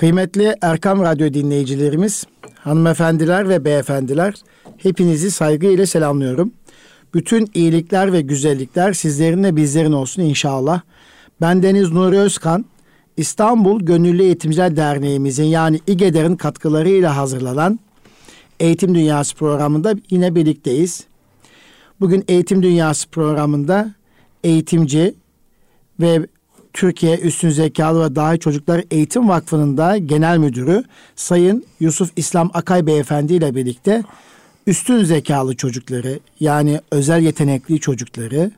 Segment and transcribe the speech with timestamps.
[0.00, 4.34] Kıymetli Erkam Radyo dinleyicilerimiz, hanımefendiler ve beyefendiler,
[4.76, 6.52] hepinizi saygıyla selamlıyorum.
[7.14, 10.80] Bütün iyilikler ve güzellikler sizlerin ve bizlerin olsun inşallah.
[11.40, 12.64] Ben Deniz Nuri Özkan,
[13.16, 17.80] İstanbul Gönüllü Eğitimciler Derneğimizin yani İGEDER'in katkılarıyla hazırlanan
[18.60, 21.04] Eğitim Dünyası programında yine birlikteyiz.
[22.00, 23.94] Bugün Eğitim Dünyası programında
[24.44, 25.14] eğitimci
[26.00, 26.26] ve
[26.72, 30.84] Türkiye Üstün Zekalı ve Dahi Çocuklar Eğitim Vakfı'nın da genel müdürü
[31.16, 34.02] Sayın Yusuf İslam Akay Beyefendi ile birlikte
[34.66, 38.50] üstün zekalı çocukları yani özel yetenekli çocukları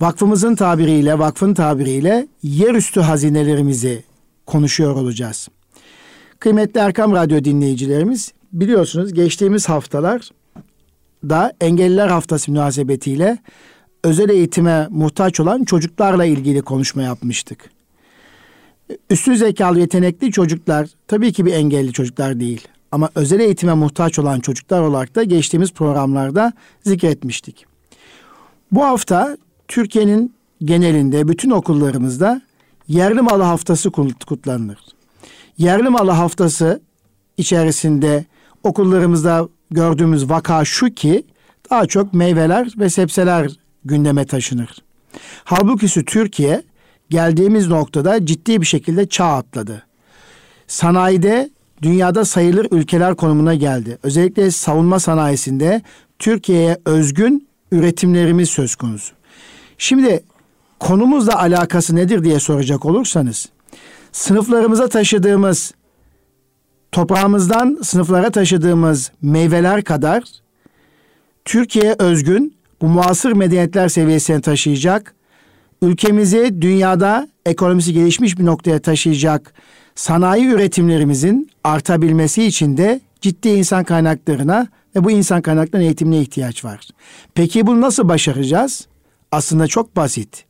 [0.00, 4.04] vakfımızın tabiriyle, vakfın tabiriyle yerüstü hazinelerimizi
[4.46, 5.48] konuşuyor olacağız.
[6.38, 10.30] Kıymetli Erkam Radyo dinleyicilerimiz biliyorsunuz geçtiğimiz haftalar
[11.24, 13.38] da Engelliler Haftası münasebetiyle
[14.08, 17.70] özel eğitime muhtaç olan çocuklarla ilgili konuşma yapmıştık.
[19.10, 22.68] Üstün zekalı yetenekli çocuklar tabii ki bir engelli çocuklar değil.
[22.92, 26.52] Ama özel eğitime muhtaç olan çocuklar olarak da geçtiğimiz programlarda
[26.84, 27.66] zikretmiştik.
[28.72, 29.36] Bu hafta
[29.68, 32.42] Türkiye'nin genelinde bütün okullarımızda
[32.88, 33.90] yerli malı haftası
[34.26, 34.78] kutlanır.
[35.58, 36.80] Yerli malı haftası
[37.36, 38.24] içerisinde
[38.64, 41.24] okullarımızda gördüğümüz vaka şu ki
[41.70, 43.50] daha çok meyveler ve sebzeler
[43.84, 44.76] gündeme taşınır.
[45.44, 46.62] Halbuki Türkiye
[47.10, 49.86] geldiğimiz noktada ciddi bir şekilde çağ atladı.
[50.66, 51.50] Sanayide
[51.82, 53.98] dünyada sayılır ülkeler konumuna geldi.
[54.02, 55.82] Özellikle savunma sanayisinde
[56.18, 59.14] Türkiye'ye özgün üretimlerimiz söz konusu.
[59.78, 60.24] Şimdi
[60.80, 63.48] konumuzla alakası nedir diye soracak olursanız
[64.12, 65.74] sınıflarımıza taşıdığımız
[66.92, 70.22] toprağımızdan sınıflara taşıdığımız meyveler kadar
[71.44, 75.14] Türkiye'ye özgün bu muasır medeniyetler seviyesine taşıyacak,
[75.82, 79.54] ülkemizi dünyada ekonomisi gelişmiş bir noktaya taşıyacak
[79.94, 86.88] sanayi üretimlerimizin artabilmesi için de ciddi insan kaynaklarına ve bu insan kaynaklarının eğitimine ihtiyaç var.
[87.34, 88.86] Peki bunu nasıl başaracağız?
[89.32, 90.44] Aslında çok basit.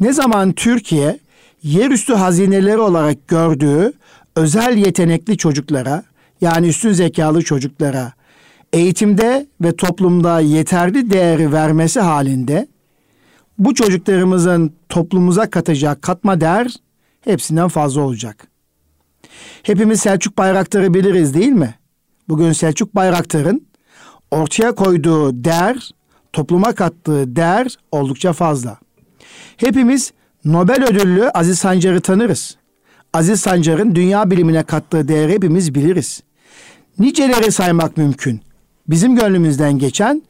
[0.00, 1.18] Ne zaman Türkiye
[1.62, 3.92] yerüstü hazineleri olarak gördüğü
[4.36, 6.02] özel yetenekli çocuklara
[6.40, 8.12] yani üstün zekalı çocuklara
[8.76, 12.68] eğitimde ve toplumda yeterli değeri vermesi halinde
[13.58, 16.76] bu çocuklarımızın toplumumuza katacağı katma değer
[17.20, 18.46] hepsinden fazla olacak.
[19.62, 21.74] Hepimiz Selçuk Bayraktar'ı biliriz değil mi?
[22.28, 23.66] Bugün Selçuk Bayraktar'ın
[24.30, 25.90] ortaya koyduğu değer,
[26.32, 28.78] topluma kattığı değer oldukça fazla.
[29.56, 30.12] Hepimiz
[30.44, 32.56] Nobel ödüllü Aziz Sancar'ı tanırız.
[33.12, 36.22] Aziz Sancar'ın dünya bilimine kattığı değeri hepimiz biliriz.
[36.98, 38.45] Niceleri saymak mümkün.
[38.88, 40.22] Bizim gönlümüzden geçen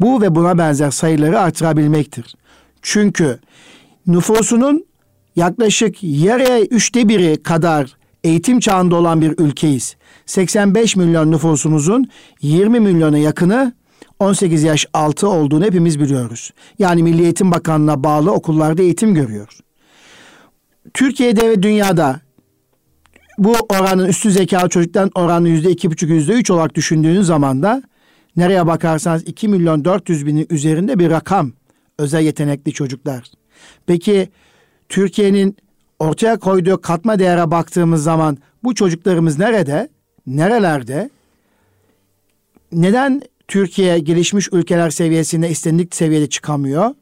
[0.00, 2.34] bu ve buna benzer sayıları artırabilmektir.
[2.82, 3.38] Çünkü
[4.06, 4.86] nüfusunun
[5.36, 9.96] yaklaşık yarıya üçte biri kadar eğitim çağında olan bir ülkeyiz.
[10.26, 12.08] 85 milyon nüfusumuzun
[12.42, 13.72] 20 milyona yakını
[14.18, 16.50] 18 yaş altı olduğunu hepimiz biliyoruz.
[16.78, 19.58] Yani Milli Eğitim Bakanlığı'na bağlı okullarda eğitim görüyor.
[20.94, 22.20] Türkiye'de ve dünyada
[23.38, 27.82] bu oranın üstü zekalı çocuktan oranı yüzde iki buçuk yüzde üç olarak düşündüğünüz zaman da
[28.36, 31.52] nereye bakarsanız 2 milyon 400 binin üzerinde bir rakam
[31.98, 33.24] özel yetenekli çocuklar.
[33.86, 34.28] Peki
[34.88, 35.56] Türkiye'nin
[35.98, 39.88] ortaya koyduğu katma değere baktığımız zaman bu çocuklarımız nerede?
[40.26, 41.10] Nerelerde?
[42.72, 46.94] Neden Türkiye gelişmiş ülkeler seviyesinde istendik seviyede çıkamıyor?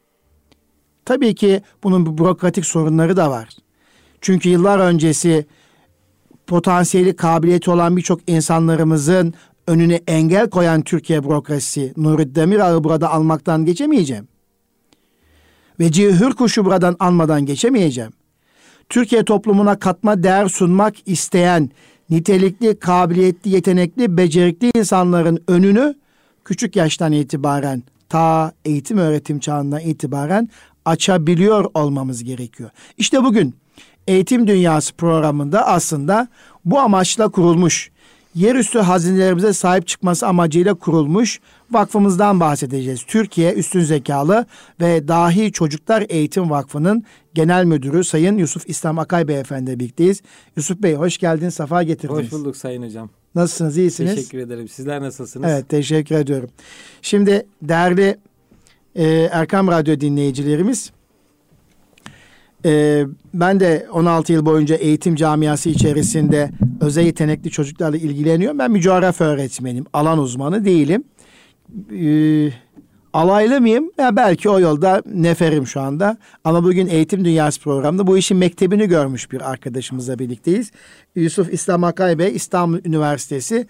[1.05, 3.49] Tabii ki bunun bürokratik sorunları da var.
[4.21, 5.47] Çünkü yıllar öncesi
[6.47, 9.35] potansiyeli kabiliyeti olan birçok insanlarımızın
[9.67, 14.29] önüne engel koyan Türkiye bürokrasisi Nuri Demirağ'ı burada almaktan geçemeyeceğim.
[15.81, 18.13] Ve Cihür Kuş'u buradan almadan geçemeyeceğim.
[18.89, 21.71] Türkiye toplumuna katma değer sunmak isteyen
[22.11, 25.95] nitelikli, kabiliyetli, yetenekli, becerikli insanların önünü
[26.45, 30.49] küçük yaştan itibaren ta eğitim öğretim çağından itibaren
[30.85, 32.71] açabiliyor olmamız gerekiyor.
[32.99, 33.55] İşte bugün
[34.07, 36.29] Eğitim Dünyası programında aslında
[36.65, 37.91] bu amaçla kurulmuş,
[38.35, 41.41] yerüstü hazinelerimize sahip çıkması amacıyla kurulmuş
[41.71, 43.03] vakfımızdan bahsedeceğiz.
[43.03, 44.47] Türkiye Üstün Zekalı
[44.81, 50.23] ve Dahi Çocuklar Eğitim Vakfı'nın Genel Müdürü Sayın Yusuf İslam Akay Beyefendi birlikteyiz.
[50.57, 52.25] Yusuf Bey hoş geldiniz, safa getirdiniz.
[52.25, 53.11] Hoş bulduk Sayın Hocam.
[53.35, 54.15] Nasılsınız, iyisiniz?
[54.15, 54.69] Teşekkür ederim.
[54.69, 55.51] Sizler nasılsınız?
[55.51, 56.51] Evet, teşekkür ediyorum.
[57.03, 58.17] Şimdi değerli
[58.95, 60.93] e, Erkam Radyo dinleyicilerimiz,
[62.65, 63.05] e,
[63.35, 66.51] ben de 16 yıl boyunca eğitim camiası içerisinde
[66.81, 68.59] özel yetenekli çocuklarla ilgileniyorum.
[68.59, 71.05] Ben coğrafya öğretmenim, alan uzmanı değilim.
[71.93, 72.53] Ee,
[73.13, 73.91] Alaylı mıyım?
[73.99, 76.17] Ya belki o yolda neferim şu anda.
[76.45, 80.71] Ama bugün Eğitim Dünyası programında bu işin mektebini görmüş bir arkadaşımızla birlikteyiz.
[81.15, 83.67] Yusuf İslam Akay Bey İstanbul Üniversitesi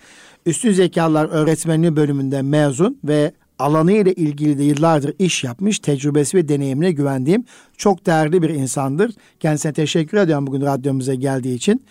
[0.47, 6.49] Üstün Zekalar Öğretmenliği bölümünden mezun ve alanı ile ilgili de yıllardır iş yapmış, tecrübesi ve
[6.49, 7.45] deneyimine güvendiğim
[7.77, 9.15] çok değerli bir insandır.
[9.41, 11.85] Kendisine teşekkür ediyorum bugün radyomuza geldiği için.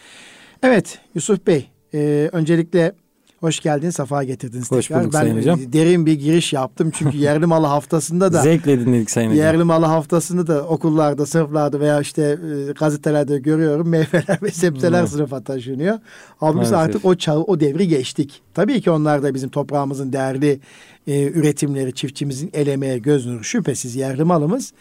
[0.63, 2.93] Evet Yusuf Bey, e, öncelikle
[3.41, 5.01] Hoş geldiniz, safa getirdiniz Hoş tekrar.
[5.03, 5.59] bulduk ben Sayın Hocam.
[5.73, 9.45] derin bir giriş yaptım çünkü yerli malı haftasında da Zevkle dinledik Sayın Hocam.
[9.45, 12.21] yerli malı haftasını da okullarda, sınıflarda veya işte
[12.69, 13.89] e, gazetelerde görüyorum.
[13.89, 15.99] Meyveler ve sebzeler sınıfa taşınıyor.
[16.39, 16.77] Halbuki Maalesef.
[16.77, 18.41] artık o çağı, o devri geçtik.
[18.53, 20.59] Tabii ki onlar da bizim toprağımızın değerli
[21.07, 24.73] e, üretimleri, çiftçimizin el emeği, göz nuru şüphesiz yerli malımız.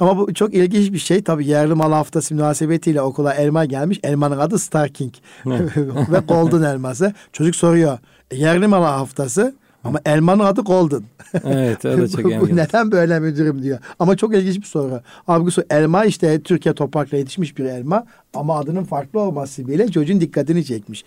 [0.00, 1.22] Ama bu çok ilginç bir şey.
[1.22, 4.00] Tabii yerli mal haftası münasebetiyle okula elma gelmiş.
[4.02, 5.14] Elmanın adı Star King
[5.46, 7.14] ve Golden elması.
[7.32, 7.98] Çocuk soruyor.
[8.30, 9.54] "E, yerli mal haftası
[9.84, 11.02] ama elmanın adı Golden.
[11.44, 13.78] Evet da çok Bu- bu neden böyle müdürüm diyor.
[13.98, 15.00] Ama çok ilginç bir soru.
[15.28, 18.04] Abi bu elma işte Türkiye toprakla yetişmiş bir elma
[18.34, 21.04] ama adının farklı olması bile çocuğun dikkatini çekmiş.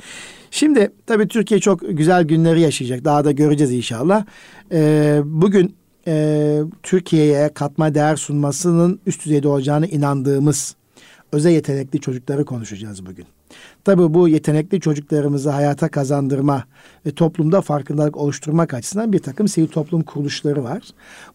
[0.52, 3.06] Şimdi tabii Türkiye çok güzel günleri yaşayacak.
[3.06, 4.26] Daha da göreceğiz inşallah.
[4.72, 5.76] Ee, bugün
[6.08, 10.76] e, Türkiye'ye katma değer sunmasının üst düzeyde olacağını inandığımız
[11.32, 13.26] özel yetenekli çocukları konuşacağız bugün.
[13.84, 16.64] Tabii bu yetenekli çocuklarımızı hayata kazandırma
[17.06, 20.82] ve toplumda farkındalık oluşturmak açısından bir takım sivil toplum kuruluşları var.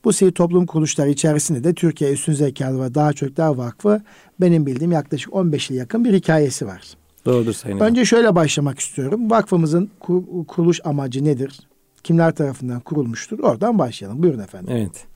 [0.04, 4.02] Bu sivil toplum kuruluşları içerisinde de Türkiye Üstün Zekalı ve Daha Çocuklar Vakfı
[4.40, 6.82] benim bildiğim yaklaşık 15 yıl yakın bir hikayesi var.
[7.26, 7.78] Doğrudur Sayın.
[7.78, 9.30] Önce şöyle başlamak istiyorum.
[9.30, 11.60] Vakfımızın kur- kuruluş amacı nedir?
[12.04, 13.38] Kimler tarafından kurulmuştur?
[13.38, 14.22] Oradan başlayalım.
[14.22, 14.74] Buyurun efendim.
[14.76, 15.06] Evet.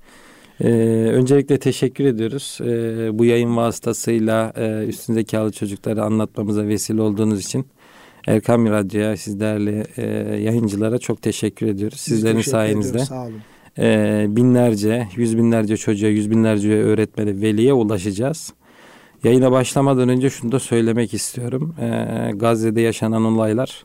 [0.60, 0.68] Ee,
[1.12, 2.58] öncelikle teşekkür ediyoruz.
[2.60, 7.66] Ee, bu yayın vasıtasıyla e, üstün zekalı çocukları anlatmamıza vesile olduğunuz için
[8.26, 10.06] Erkam Radyo'ya, siz değerli e,
[10.40, 12.00] yayıncılara çok teşekkür ediyoruz.
[12.00, 13.40] Sizlerin Teşekkür sayenizde ediyoruz, Sağ olun.
[13.78, 18.52] e, binlerce, yüz binlerce çocuğa, yüz binlerce öğretmene, veliye ulaşacağız.
[19.24, 21.74] Yayına başlamadan önce şunu da söylemek istiyorum.
[21.80, 23.84] E, Gazze'de yaşanan olaylar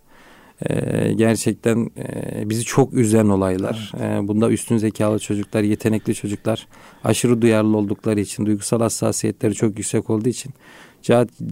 [0.70, 3.92] e, gerçekten e, bizi çok üzen olaylar.
[4.02, 6.68] E, bunda üstün zekalı çocuklar, yetenekli çocuklar
[7.04, 10.54] aşırı duyarlı oldukları için, duygusal hassasiyetleri çok yüksek olduğu için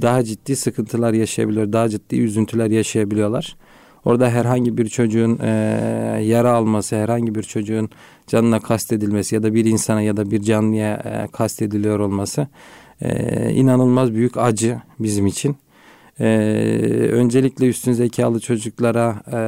[0.01, 3.55] daha ciddi sıkıntılar yaşayabiliyor, daha ciddi üzüntüler yaşayabiliyorlar.
[4.05, 5.49] Orada herhangi bir çocuğun e,
[6.23, 7.89] yara alması, herhangi bir çocuğun
[8.27, 12.47] canına kastedilmesi ya da bir insana ya da bir canlıya e, kastediliyor olması
[13.01, 15.55] e, inanılmaz büyük acı bizim için.
[16.19, 16.25] E,
[17.11, 19.39] öncelikle üstün zekalı çocuklara e,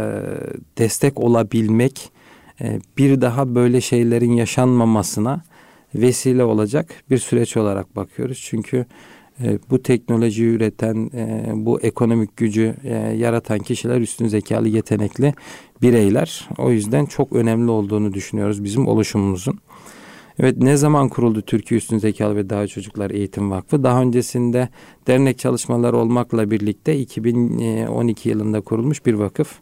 [0.77, 2.11] destek olabilmek,
[2.61, 5.41] e, bir daha böyle şeylerin yaşanmamasına
[5.95, 8.39] vesile olacak bir süreç olarak bakıyoruz.
[8.49, 8.85] Çünkü
[9.43, 15.33] e, bu teknolojiyi üreten, e, bu ekonomik gücü e, yaratan kişiler üstün zekalı, yetenekli
[15.81, 16.49] bireyler.
[16.57, 19.59] O yüzden çok önemli olduğunu düşünüyoruz bizim oluşumumuzun.
[20.41, 23.83] Evet ne zaman kuruldu Türkiye Üstün Zekalı ve Daha Çocuklar Eğitim Vakfı?
[23.83, 24.69] Daha öncesinde
[25.07, 29.59] dernek çalışmaları olmakla birlikte 2012 yılında kurulmuş bir vakıf.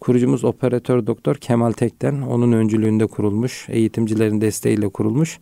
[0.00, 5.38] Kurucumuz operatör doktor Kemal Tekten onun öncülüğünde kurulmuş, eğitimcilerin desteğiyle kurulmuş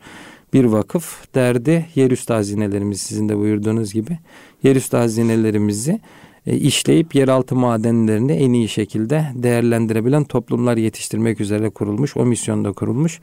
[0.53, 1.35] bir vakıf.
[1.35, 4.19] Derdi yerüstü hazinelerimiz sizin de buyurduğunuz gibi
[4.63, 6.01] yerüstü hazinelerimizi
[6.47, 12.17] e, işleyip yeraltı madenlerini en iyi şekilde değerlendirebilen toplumlar yetiştirmek üzere kurulmuş.
[12.17, 13.21] O misyonda kurulmuş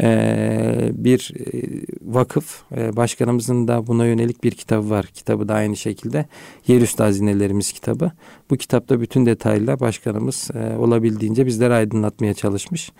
[0.00, 1.62] e, bir e,
[2.02, 2.62] vakıf.
[2.96, 5.06] Başkanımızın da buna yönelik bir kitabı var.
[5.06, 6.26] Kitabı da aynı şekilde
[6.66, 8.12] Yerüstü Hazinelerimiz kitabı.
[8.50, 12.92] Bu kitapta bütün detayla başkanımız olabildiğince bizleri aydınlatmaya çalışmış.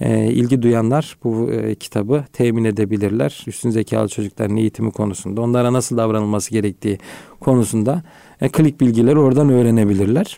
[0.00, 3.44] E, ilgi duyanlar bu kitabı temin edebilirler.
[3.46, 6.98] Üstün zekalı çocukların eğitimi konusunda, onlara nasıl davranılması gerektiği
[7.40, 8.02] konusunda
[8.44, 10.36] e, klik bilgileri oradan öğrenebilirler.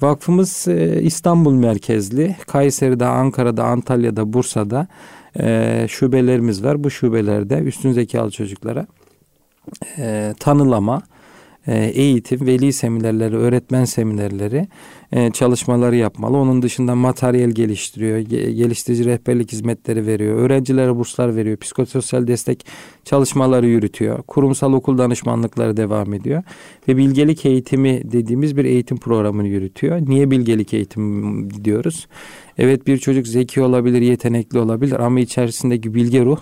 [0.00, 2.36] Vakfımız e, İstanbul merkezli.
[2.46, 4.86] Kayseri'de, Ankara'da, Antalya'da, Bursa'da
[5.40, 6.84] e, şubelerimiz var.
[6.84, 8.86] Bu şubelerde üstün zekalı çocuklara
[9.98, 11.02] e, tanılama,
[11.74, 14.68] eğitim, veli seminerleri, öğretmen seminerleri
[15.12, 16.36] e, çalışmaları yapmalı.
[16.36, 22.66] Onun dışında materyal geliştiriyor, ge- geliştirici rehberlik hizmetleri veriyor, öğrencilere burslar veriyor, psikososyal destek
[23.04, 26.42] çalışmaları yürütüyor, kurumsal okul danışmanlıkları devam ediyor
[26.88, 30.00] ve bilgelik eğitimi dediğimiz bir eğitim programını yürütüyor.
[30.08, 32.06] Niye bilgelik eğitimi diyoruz?
[32.58, 36.38] Evet bir çocuk zeki olabilir, yetenekli olabilir ama içerisindeki bilge ruh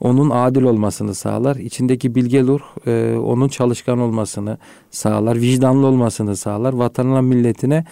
[0.00, 1.56] onun adil olmasını sağlar.
[1.56, 4.58] İçindeki bilge ruh e, onun çalışkan olmasını
[4.90, 5.40] sağlar.
[5.40, 6.72] Vicdanlı olmasını sağlar.
[6.72, 7.84] Vatanına milletine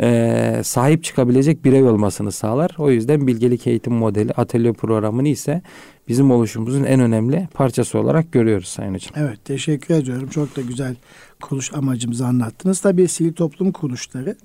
[0.00, 2.70] e, sahip çıkabilecek birey olmasını sağlar.
[2.78, 5.62] O yüzden bilgelik eğitim modeli atölye programını ise
[6.08, 9.12] bizim oluşumumuzun en önemli parçası olarak görüyoruz Sayın Hocam.
[9.16, 10.28] Evet teşekkür ediyorum.
[10.28, 10.96] Çok da güzel
[11.42, 12.80] kuruluş amacımızı anlattınız.
[12.80, 14.36] Tabii sivil toplum kuruluşları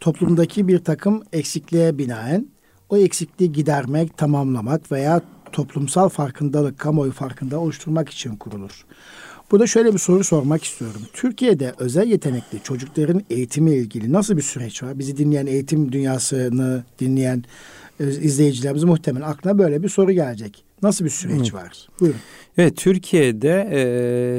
[0.00, 2.48] toplumdaki bir takım eksikliğe binaen
[2.88, 5.20] o eksikliği gidermek, tamamlamak veya
[5.54, 8.84] toplumsal farkındalık, kamuoyu farkında oluşturmak için kurulur.
[9.50, 11.00] Burada şöyle bir soru sormak istiyorum.
[11.12, 14.98] Türkiye'de özel yetenekli çocukların eğitimi ilgili nasıl bir süreç var?
[14.98, 17.44] Bizi dinleyen eğitim dünyasını dinleyen
[18.00, 20.64] izleyicilerimiz muhtemelen aklına böyle bir soru gelecek.
[20.82, 21.88] Nasıl bir süreç var?
[22.00, 22.20] Buyurun.
[22.58, 23.68] Evet Türkiye'de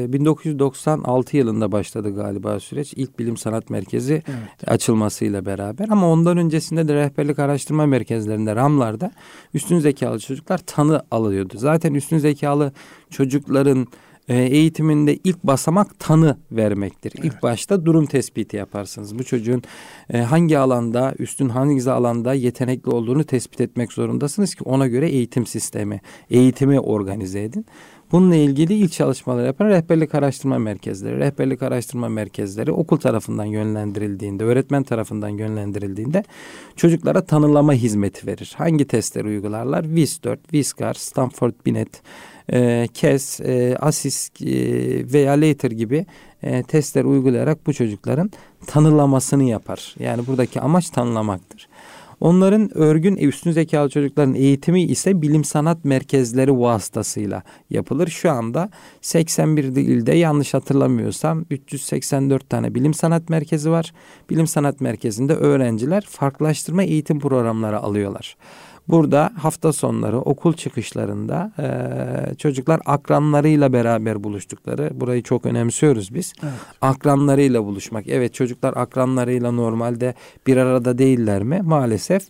[0.10, 2.94] e, 1996 yılında başladı galiba süreç.
[2.94, 4.68] İlk bilim sanat merkezi evet.
[4.68, 9.12] açılmasıyla beraber ama ondan öncesinde de rehberlik araştırma merkezlerinde RAM'larda
[9.54, 11.54] üstün zekalı çocuklar tanı alıyordu.
[11.58, 12.72] Zaten üstün zekalı
[13.10, 13.88] çocukların
[14.30, 17.14] e, eğitiminde ilk basamak tanı vermektir.
[17.16, 17.26] Evet.
[17.26, 19.20] İlk başta durum tespiti yaparsınız.
[19.20, 19.64] Bu çocuğun
[20.14, 25.46] e, hangi alanda, üstün hangi alanda yetenekli olduğunu tespit etmek zorundasınız ki ona göre eğitim
[25.46, 27.66] sistemi, eğitimi organize edin.
[28.12, 31.20] Bununla ilgili ilk çalışmalar yapan rehberlik araştırma merkezleri.
[31.20, 36.24] Rehberlik araştırma merkezleri okul tarafından yönlendirildiğinde, öğretmen tarafından yönlendirildiğinde
[36.76, 38.54] çocuklara tanılama hizmeti verir.
[38.58, 39.84] Hangi testleri uygularlar?
[39.84, 42.02] WIS-4, WISCAR, Stanford Binet,
[42.54, 44.46] e, KES, e, ASIS e,
[45.14, 46.06] veya Later gibi
[46.44, 48.32] e, testler uygulayarak bu çocukların
[48.68, 49.96] tanılamasını yapar.
[50.00, 51.68] Yani buradaki amaç tanılamaktır.
[52.20, 58.08] Onların örgün üstün zekalı çocukların eğitimi ise bilim sanat merkezleri vasıtasıyla yapılır.
[58.08, 58.70] Şu anda
[59.02, 63.94] 81 ilde yanlış hatırlamıyorsam 384 tane bilim sanat merkezi var.
[64.30, 68.38] Bilim sanat merkezinde öğrenciler farklılaştırma eğitim programları alıyorlar.
[68.88, 76.34] Burada hafta sonları okul çıkışlarında e, çocuklar akranlarıyla beraber buluştukları burayı çok önemsiyoruz biz.
[76.44, 76.54] Evet.
[76.82, 78.08] Akranlarıyla buluşmak.
[78.08, 80.14] Evet çocuklar akranlarıyla normalde
[80.48, 81.62] bir arada değiller mi?
[81.64, 82.24] Maalesef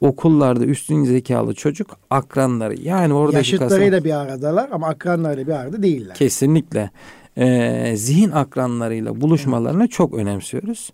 [0.00, 6.14] okullarda üstün zekalı çocuk akranları yani oradaki yaşıtlarıyla bir aradalar ama akranlarıyla bir arada değiller.
[6.14, 6.90] Kesinlikle.
[7.38, 9.90] Ee, zihin akranlarıyla buluşmalarını evet.
[9.90, 10.90] çok önemsiyoruz.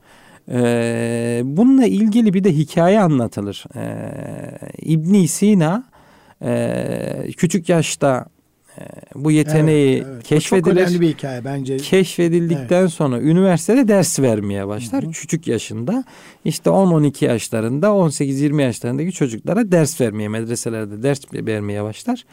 [0.49, 3.65] Ee, bununla ilgili bir de hikaye anlatılır.
[3.77, 5.85] Ee, İbn Sina
[6.45, 8.27] e, küçük yaşta
[8.79, 8.83] e,
[9.15, 10.23] bu yeteneği evet, evet.
[10.23, 10.65] keşfedilir.
[10.65, 11.77] Çok önemli bir hikaye bence.
[11.77, 12.91] Keşfedildikten evet.
[12.91, 15.03] sonra üniversitede ders vermeye başlar.
[15.03, 15.11] Hı hı.
[15.11, 16.05] Küçük yaşında
[16.45, 22.25] işte 10-12 yaşlarında 18-20 yaşlarındaki çocuklara ders vermeye medreselerde ders vermeye başlar.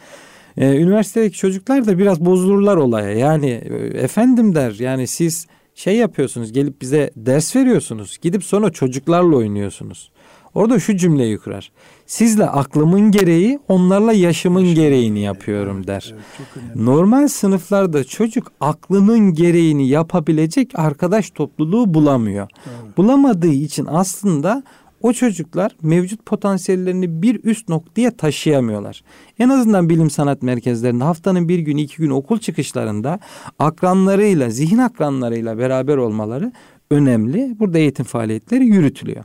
[0.57, 3.11] Ee, üniversitedeki çocuklar da biraz bozulurlar olaya.
[3.11, 8.17] Yani e, efendim der yani siz şey yapıyorsunuz gelip bize ders veriyorsunuz.
[8.21, 10.11] Gidip sonra çocuklarla oynuyorsunuz.
[10.53, 11.71] Orada şu cümleyi kurar.
[12.05, 16.13] Sizle aklımın gereği onlarla yaşımın Yaşım gereğini yapıyorum evet, der.
[16.13, 22.47] Evet, Normal sınıflarda çocuk aklının gereğini yapabilecek arkadaş topluluğu bulamıyor.
[22.65, 22.97] Evet.
[22.97, 24.63] Bulamadığı için aslında
[25.03, 29.03] o çocuklar mevcut potansiyellerini bir üst noktaya taşıyamıyorlar.
[29.39, 33.19] En azından bilim sanat merkezlerinde haftanın bir gün iki gün okul çıkışlarında
[33.59, 36.51] akranlarıyla zihin akranlarıyla beraber olmaları
[36.91, 37.55] önemli.
[37.59, 39.23] Burada eğitim faaliyetleri yürütülüyor.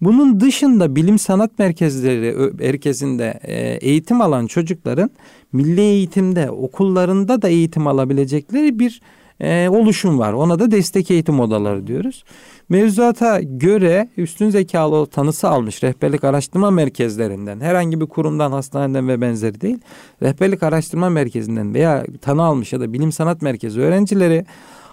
[0.00, 5.10] Bunun dışında bilim sanat merkezleri merkezinde e, eğitim alan çocukların
[5.52, 9.00] milli eğitimde okullarında da eğitim alabilecekleri bir
[9.40, 10.32] e, oluşum var.
[10.32, 12.24] Ona da destek eğitim odaları diyoruz.
[12.68, 19.60] Mevzuata göre üstün zekalı tanısı almış rehberlik araştırma merkezlerinden herhangi bir kurumdan, hastaneden ve benzeri
[19.60, 19.78] değil.
[20.22, 24.44] Rehberlik araştırma merkezinden veya tanı almış ya da bilim sanat merkezi öğrencileri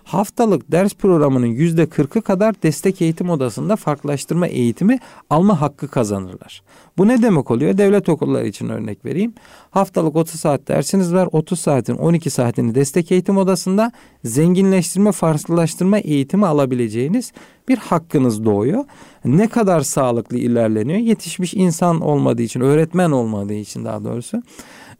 [0.03, 6.63] haftalık ders programının yüzde kırkı kadar destek eğitim odasında farklılaştırma eğitimi alma hakkı kazanırlar.
[6.97, 7.77] Bu ne demek oluyor?
[7.77, 9.33] Devlet okulları için örnek vereyim.
[9.71, 11.29] Haftalık 30 saat dersiniz var.
[11.31, 13.91] 30 saatin 12 saatini destek eğitim odasında
[14.23, 17.31] zenginleştirme, farklılaştırma eğitimi alabileceğiniz
[17.67, 18.85] bir hakkınız doğuyor.
[19.25, 20.99] Ne kadar sağlıklı ilerleniyor?
[20.99, 24.43] Yetişmiş insan olmadığı için, öğretmen olmadığı için daha doğrusu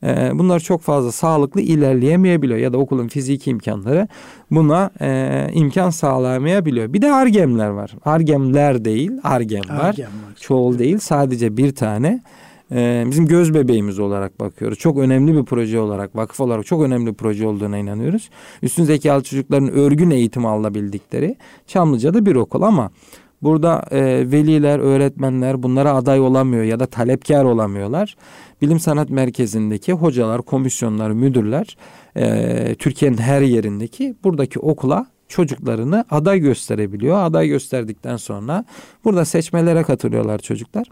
[0.03, 4.07] e, bunlar çok fazla sağlıklı ilerleyemeyebiliyor ya da okulun fiziki imkanları
[4.51, 6.93] buna e, imkan sağlayamayabiliyor.
[6.93, 7.91] Bir de argemler var.
[8.05, 9.89] Argemler değil, argem var.
[9.89, 10.35] Argem var.
[10.39, 12.21] Çoğul değil, sadece bir tane.
[12.71, 14.79] Ee, bizim göz bebeğimiz olarak bakıyoruz.
[14.79, 18.29] Çok önemli bir proje olarak, vakıf olarak çok önemli bir proje olduğuna inanıyoruz.
[18.61, 21.35] Üstün zekalı çocukların örgün eğitim alabildikleri
[21.67, 22.91] Çamlıca'da bir okul ama
[23.43, 28.15] Burada e, veliler, öğretmenler bunlara aday olamıyor ya da talepkar olamıyorlar.
[28.61, 31.77] Bilim Sanat Merkezi'ndeki hocalar, komisyonlar, müdürler
[32.17, 37.23] e, Türkiye'nin her yerindeki buradaki okula çocuklarını aday gösterebiliyor.
[37.23, 38.65] Aday gösterdikten sonra
[39.03, 40.87] burada seçmelere katılıyorlar çocuklar.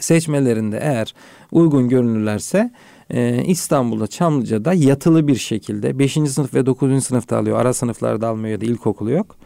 [0.00, 1.14] Seçmelerinde eğer
[1.52, 2.70] uygun görünürlerse
[3.10, 6.12] e, İstanbul'da Çamlıca'da yatılı bir şekilde 5.
[6.12, 7.04] sınıf ve 9.
[7.04, 7.58] sınıfta alıyor.
[7.58, 9.36] Ara sınıflarda almıyor ya da ilkokulu yok.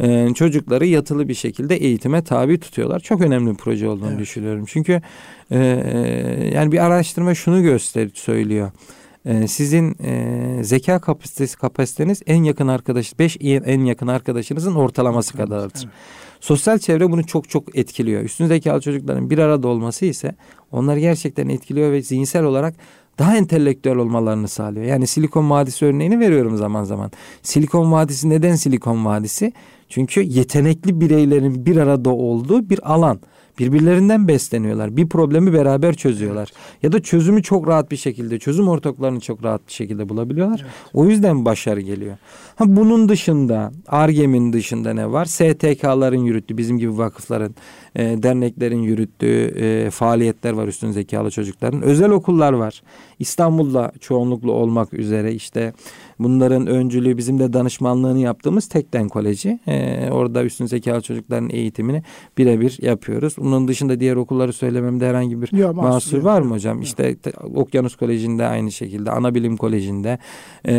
[0.00, 3.00] E, çocukları yatılı bir şekilde eğitime tabi tutuyorlar.
[3.00, 4.18] Çok önemli bir proje olduğunu evet.
[4.18, 4.64] düşünüyorum.
[4.66, 5.00] Çünkü
[5.50, 5.58] e,
[6.54, 8.70] yani bir araştırma şunu göster söylüyor.
[9.24, 15.82] E, sizin e, zeka kapasitesi kapasiteniz en yakın arkadaş beş en yakın arkadaşınızın ortalaması kadardır.
[15.84, 15.94] Evet.
[16.40, 18.22] Sosyal çevre bunu çok çok etkiliyor.
[18.22, 20.34] Üstün zekalı çocukların bir arada olması ise
[20.72, 22.74] onları gerçekten etkiliyor ve zihinsel olarak
[23.18, 24.86] daha entelektüel olmalarını sağlıyor.
[24.86, 27.10] Yani Silikon Vadisi örneğini veriyorum zaman zaman.
[27.42, 29.52] Silikon Vadisi neden Silikon Vadisi?
[29.92, 33.20] Çünkü yetenekli bireylerin bir arada olduğu bir alan.
[33.58, 34.96] Birbirlerinden besleniyorlar.
[34.96, 36.48] Bir problemi beraber çözüyorlar.
[36.82, 40.60] Ya da çözümü çok rahat bir şekilde, çözüm ortaklarını çok rahat bir şekilde bulabiliyorlar.
[40.62, 40.72] Evet.
[40.94, 42.16] O yüzden başarı geliyor.
[42.66, 45.24] Bunun dışında, ARGEM'in dışında ne var?
[45.24, 47.54] STK'ların yürüttüğü, bizim gibi vakıfların,
[47.94, 51.82] e, derneklerin yürüttüğü e, faaliyetler var üstün zekalı çocukların.
[51.82, 52.82] Özel okullar var.
[53.18, 55.72] İstanbul'da çoğunluklu olmak üzere işte
[56.18, 59.58] bunların öncülüğü bizim de danışmanlığını yaptığımız Tekden Koleji.
[59.66, 62.02] E, orada üstün zekalı çocukların eğitimini
[62.38, 63.34] birebir yapıyoruz.
[63.38, 66.76] Bunun dışında diğer okulları söylememde herhangi bir Yok, mahsur var mı hocam?
[66.76, 66.84] Yok.
[66.84, 67.16] İşte
[67.54, 70.18] Okyanus Koleji'nde aynı şekilde, Anabilim Koleji'nde
[70.64, 70.74] e,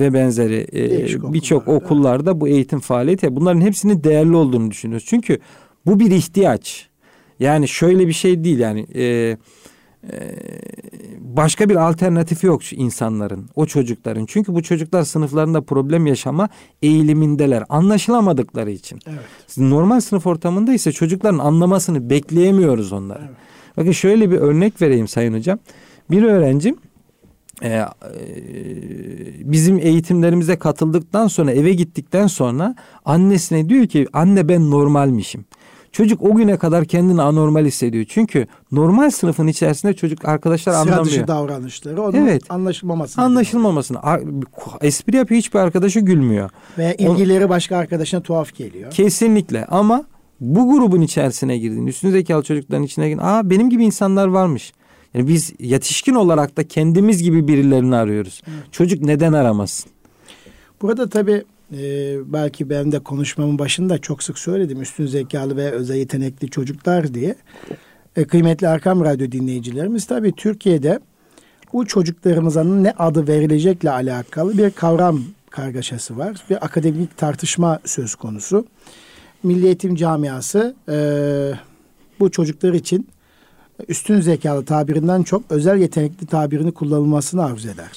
[0.00, 3.36] ve benzeri e, birçok okullarda bu eğitim faaliyeti.
[3.36, 5.06] Bunların hepsinin değerli olduğunu düşünüyoruz.
[5.08, 5.38] Çünkü
[5.86, 6.88] bu bir ihtiyaç.
[7.40, 9.36] Yani şöyle bir şey değil yani e, e,
[11.20, 14.26] başka bir alternatifi yok insanların, o çocukların.
[14.26, 16.48] Çünkü bu çocuklar sınıflarında problem yaşama
[16.82, 17.64] eğilimindeler.
[17.68, 19.00] Anlaşılamadıkları için.
[19.06, 19.58] Evet.
[19.58, 23.22] Normal sınıf ortamında ise çocukların anlamasını bekleyemiyoruz onları.
[23.22, 23.36] Evet.
[23.76, 25.58] Bakın şöyle bir örnek vereyim Sayın Hocam.
[26.10, 26.76] Bir öğrencim
[27.62, 27.86] e, e,
[29.44, 35.44] bizim eğitimlerimize katıldıktan sonra eve gittikten sonra annesine diyor ki anne ben normalmişim.
[35.92, 38.04] Çocuk o güne kadar kendini anormal hissediyor.
[38.08, 41.04] Çünkü normal sınıfın içerisinde çocuk arkadaşlar Sıra anlamıyor.
[41.04, 42.42] Sıra dışı davranışları onun evet.
[42.48, 43.24] anlaşılmamasını.
[43.24, 43.98] Anlaşılmamasını.
[44.80, 46.50] Espri yapıyor hiçbir arkadaşı gülmüyor.
[46.78, 48.90] Veya ilgileri başka arkadaşına tuhaf geliyor.
[48.90, 50.04] Kesinlikle ama
[50.40, 51.86] bu grubun içerisine girdin.
[51.86, 53.22] Üstün zekalı çocukların içine girdin.
[53.22, 54.72] Aa benim gibi insanlar varmış.
[55.16, 58.42] Yani biz yetişkin olarak da kendimiz gibi birilerini arıyoruz.
[58.46, 58.72] Evet.
[58.72, 59.90] Çocuk neden aramasın?
[60.82, 61.82] Burada tabii e,
[62.32, 67.34] belki ben de konuşmamın başında çok sık söyledim üstün zekalı ve özel yetenekli çocuklar diye.
[68.16, 71.00] E, kıymetli Arkam Radyo dinleyicilerimiz tabii Türkiye'de
[71.72, 76.36] bu çocuklarımıza ne adı verilecekle alakalı bir kavram kargaşası var.
[76.50, 78.66] Bir akademik tartışma söz konusu.
[79.42, 80.96] Milli Eğitim Camiası e,
[82.20, 83.08] bu çocuklar için
[83.88, 87.92] üstün zekalı tabirinden çok özel yetenekli tabirini kullanılmasını arzu eder.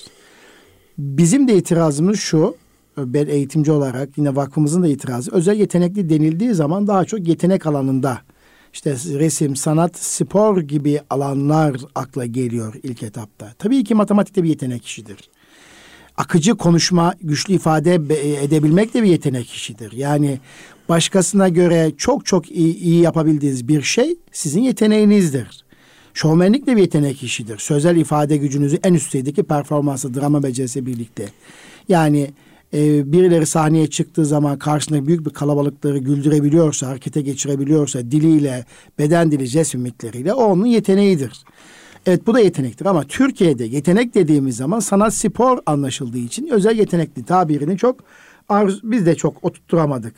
[0.97, 2.55] Bizim de itirazımız şu,
[2.97, 8.19] ben eğitimci olarak yine vakfımızın da itirazı özel yetenekli denildiği zaman daha çok yetenek alanında
[8.73, 13.53] işte resim, sanat, spor gibi alanlar akla geliyor ilk etapta.
[13.59, 15.29] Tabii ki matematikte bir yetenek işidir.
[16.17, 17.95] Akıcı konuşma, güçlü ifade
[18.43, 19.91] edebilmek de bir yetenek işidir.
[19.91, 20.39] Yani
[20.89, 25.68] başkasına göre çok çok iyi, iyi yapabildiğiniz bir şey sizin yeteneğinizdir.
[26.13, 27.57] Şovmenlik de bir yetenek işidir.
[27.57, 31.25] Sözel ifade gücünüzü en üst düzeydeki performansı, drama becerisi birlikte.
[31.87, 32.31] Yani
[32.73, 38.65] e, birileri sahneye çıktığı zaman karşısında büyük bir kalabalıkları güldürebiliyorsa, harekete geçirebiliyorsa, diliyle,
[38.99, 41.43] beden dili, jest mimikleriyle o onun yeteneğidir.
[42.05, 47.25] Evet bu da yetenektir ama Türkiye'de yetenek dediğimiz zaman sanat spor anlaşıldığı için özel yetenekli
[47.25, 47.99] tabirini çok
[48.49, 50.13] arz, biz de çok oturtturamadık.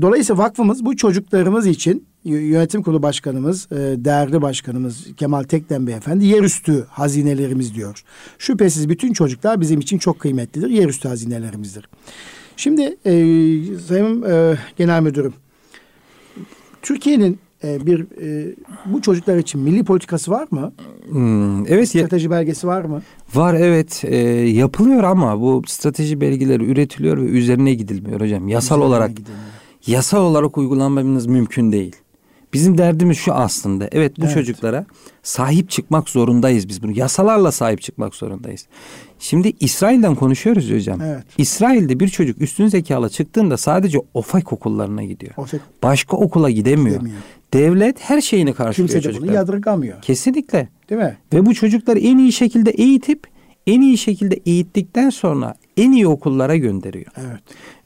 [0.00, 6.86] Dolayısıyla vakfımız bu çocuklarımız için yönetim kurulu başkanımız, e, değerli başkanımız Kemal Tekden Beyefendi yerüstü
[6.90, 8.04] hazinelerimiz diyor.
[8.38, 10.68] Şüphesiz bütün çocuklar bizim için çok kıymetlidir.
[10.70, 11.88] Yerüstü hazinelerimizdir.
[12.56, 13.12] Şimdi e,
[13.88, 15.34] Sayın e, Genel Müdürüm,
[16.82, 18.54] Türkiye'nin e, bir e,
[18.86, 20.72] bu çocuklar için milli politikası var mı?
[21.10, 21.88] Hmm, evet.
[21.88, 23.02] Strateji belgesi var mı?
[23.34, 24.16] Var evet e,
[24.48, 28.48] yapılıyor ama bu strateji belgeleri üretiliyor ve üzerine gidilmiyor hocam.
[28.48, 29.44] Yasal üzerine olarak gidilmiyor.
[29.86, 31.96] yasal olarak uygulanmamız mümkün değil.
[32.52, 33.88] Bizim derdimiz şu aslında.
[33.92, 34.34] Evet bu evet.
[34.34, 34.86] çocuklara
[35.22, 36.98] sahip çıkmak zorundayız biz bunu.
[36.98, 38.66] Yasalarla sahip çıkmak zorundayız.
[39.18, 41.00] Şimdi İsrail'den konuşuyoruz hocam.
[41.00, 41.24] Evet.
[41.38, 45.32] İsrail'de bir çocuk üstün zekalı çıktığında sadece OFAK okullarına gidiyor.
[45.36, 45.60] OFAK.
[45.82, 47.00] Başka okula gidemiyor.
[47.00, 47.22] gidemiyor.
[47.52, 49.12] Devlet her şeyini karşılıyor Kimse çocuklar.
[49.12, 50.02] Kimse bunu yadırgamıyor.
[50.02, 50.68] Kesinlikle.
[50.90, 51.16] Değil mi?
[51.32, 53.26] Ve bu çocukları en iyi şekilde eğitip
[53.66, 57.12] en iyi şekilde eğittikten sonra en iyi okullara gönderiyor.
[57.16, 57.40] Evet.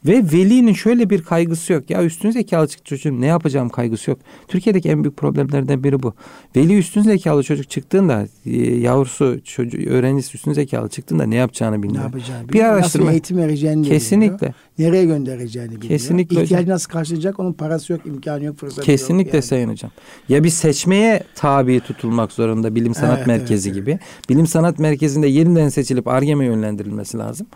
[0.05, 1.89] Ve velinin şöyle bir kaygısı yok.
[1.89, 4.19] Ya üstün zekalı çocuğum ne yapacağım kaygısı yok.
[4.47, 6.13] Türkiye'deki en büyük problemlerden biri bu.
[6.55, 11.99] Veli üstün zekalı çocuk çıktığında e, yavrusu çocuğu öğrencisi üstün zekalı çıktığında ne yapacağını bilmiyor.
[11.99, 12.65] Ne yapacağını bilmiyor.
[12.65, 13.05] Bir araştırma.
[13.05, 14.35] Nasıl eğitim vereceğini Kesinlikle.
[14.37, 14.53] Bilmiyor.
[14.79, 15.89] Nereye göndereceğini bilmiyor.
[15.89, 19.31] Kesinlikle İhtiyacı nasıl karşılayacak onun parası yok, imkanı yok, fırsatı Kesinlikle yok.
[19.31, 19.43] Kesinlikle yani.
[19.43, 19.91] Sayın Hocam.
[20.29, 23.91] Ya bir seçmeye tabi tutulmak zorunda bilim sanat evet, merkezi evet, gibi.
[23.91, 24.29] Evet.
[24.29, 27.47] Bilim sanat merkezinde yeniden seçilip ARGEM'e yönlendirilmesi lazım.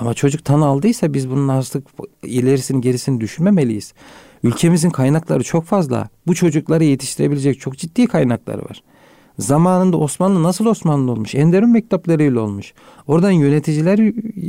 [0.00, 1.86] Ama çocuk tanı aldıysa biz bunun hastalık
[2.22, 3.92] ilerisini gerisini düşünmemeliyiz.
[4.42, 6.08] Ülkemizin kaynakları çok fazla.
[6.26, 8.82] Bu çocukları yetiştirebilecek çok ciddi kaynakları var.
[9.38, 11.34] Zamanında Osmanlı nasıl Osmanlı olmuş?
[11.34, 12.72] Enderun mektuplarıyla olmuş.
[13.06, 13.98] Oradan yöneticiler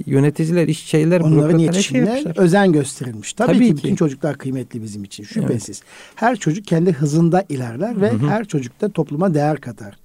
[0.05, 3.33] yöneticiler, iş şeyler, Onların yetişimine şey özen gösterilmiş.
[3.33, 5.81] Tabii, Tabii ki, ki bütün çocuklar kıymetli bizim için şüphesiz.
[5.85, 6.15] Evet.
[6.15, 8.27] Her çocuk kendi hızında ilerler ve Hı-hı.
[8.27, 10.00] her çocuk da topluma değer katar.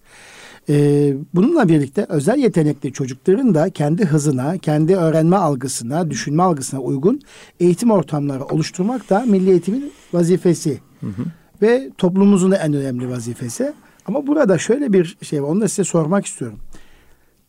[0.68, 7.20] Ee, bununla birlikte özel yetenekli çocukların da kendi hızına, kendi öğrenme algısına, düşünme algısına uygun
[7.60, 10.80] eğitim ortamları oluşturmak da milli eğitimin vazifesi.
[11.00, 11.22] Hı hı.
[11.62, 13.72] Ve toplumumuzun da en önemli vazifesi.
[14.06, 15.48] Ama burada şöyle bir şey var.
[15.48, 16.58] Onu da size sormak istiyorum.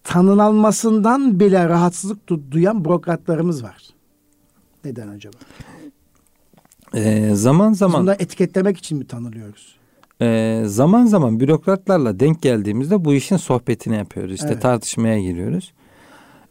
[0.04, 2.20] Tanınalmasından bile rahatsızlık
[2.52, 3.84] duyan bürokratlarımız var.
[4.86, 5.38] Neden acaba?
[6.94, 8.08] Ee, zaman zaman...
[8.08, 9.77] Biz etiketlemek için mi tanılıyoruz?
[10.22, 14.36] Ee, zaman zaman bürokratlarla denk geldiğimizde bu işin sohbetini yapıyoruz.
[14.36, 14.62] İşte evet.
[14.62, 15.74] tartışmaya giriyoruz.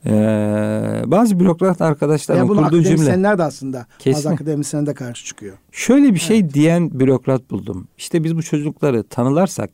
[0.07, 2.79] Ee, bazı bürokrat arkadaşlarım kurduğu cümle.
[2.79, 4.17] Akademisyenler de aslında Kesin.
[4.17, 5.57] bazı akademisyenler de karşı çıkıyor.
[5.73, 6.55] Şöyle bir şey evet.
[6.55, 7.89] diyen bürokrat buldum.
[7.99, 9.71] İşte biz bu çocukları tanılarsak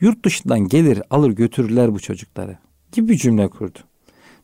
[0.00, 2.58] yurt dışından gelir alır götürürler bu çocukları
[2.92, 3.78] gibi bir cümle kurdu.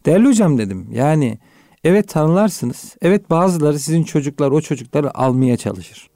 [0.07, 1.39] Değerli hocam dedim yani
[1.85, 2.97] evet tanılarsınız.
[3.03, 6.11] Evet bazıları sizin çocuklar o çocukları almaya çalışır.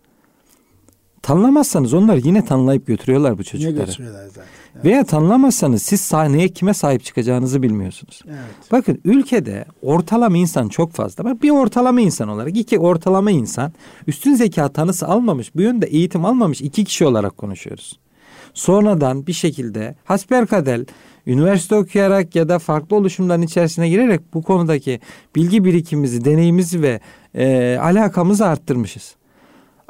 [1.22, 3.74] Tanımlamazsanız onlar yine tanılayıp götürüyorlar bu çocukları.
[3.74, 4.42] Yine götürüyorlar zaten.
[4.74, 4.84] Evet.
[4.84, 8.20] Veya tanımlamazsanız siz sahneye kime sahip çıkacağınızı bilmiyorsunuz.
[8.26, 8.72] Evet.
[8.72, 11.24] Bakın ülkede ortalama insan çok fazla.
[11.24, 13.72] Bak bir ortalama insan olarak iki ortalama insan
[14.06, 17.98] üstün zeka tanısı almamış, bu yönde eğitim almamış iki kişi olarak konuşuyoruz.
[18.54, 20.80] Sonradan bir şekilde hasbelkader
[21.26, 25.00] üniversite okuyarak ya da farklı oluşumların içerisine girerek bu konudaki
[25.36, 27.00] bilgi birikimimizi, deneyimizi ve
[27.34, 29.16] e, alakamızı arttırmışız.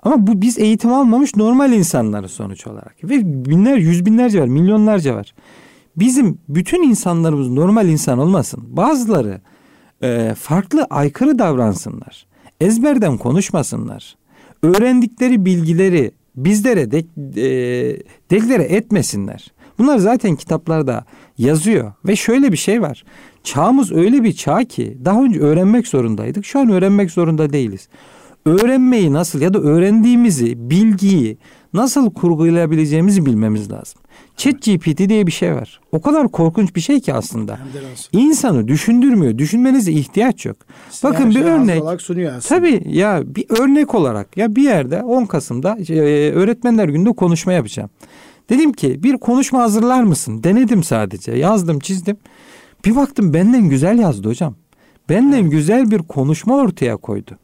[0.02, 2.96] Ama bu biz eğitim almamış normal insanları sonuç olarak.
[3.04, 5.34] Ve binler, yüz binlerce var, milyonlarca var.
[5.96, 8.64] Bizim bütün insanlarımız normal insan olmasın.
[8.66, 9.40] Bazıları
[10.02, 12.26] e, farklı aykırı davransınlar.
[12.60, 14.16] Ezberden konuşmasınlar.
[14.62, 16.98] Öğrendikleri bilgileri bizlere de,
[17.36, 17.96] e,
[18.30, 19.52] deklare etmesinler.
[19.78, 21.04] Bunlar zaten kitaplarda
[21.38, 23.04] yazıyor ve şöyle bir şey var.
[23.44, 26.44] Çağımız öyle bir çağ ki daha önce öğrenmek zorundaydık.
[26.44, 27.88] Şu an öğrenmek zorunda değiliz
[28.44, 31.38] öğrenmeyi nasıl ya da öğrendiğimizi, bilgiyi
[31.72, 34.02] nasıl kurgulayabileceğimizi bilmemiz lazım.
[34.36, 35.80] Chat GPT diye bir şey var.
[35.92, 37.58] O kadar korkunç bir şey ki aslında.
[38.12, 39.38] İnsanı düşündürmüyor.
[39.38, 40.56] Düşünmenize ihtiyaç yok.
[40.90, 41.82] Size Bakın bir şey örnek.
[42.48, 47.90] Tabii ya bir örnek olarak ya bir yerde 10 Kasım'da e, öğretmenler gününde konuşma yapacağım.
[48.50, 50.44] Dedim ki bir konuşma hazırlar mısın?
[50.44, 51.32] Denedim sadece.
[51.32, 52.16] Yazdım, çizdim.
[52.84, 54.54] Bir baktım benden güzel yazdı hocam.
[55.08, 57.38] Benden güzel bir konuşma ortaya koydu.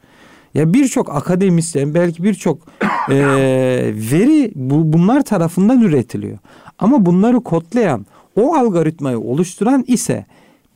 [0.59, 2.59] Ya birçok akademisyen belki birçok
[3.11, 3.16] e,
[3.94, 6.38] veri bu, bunlar tarafından üretiliyor.
[6.79, 10.27] Ama bunları kodlayan, o algoritmayı oluşturan ise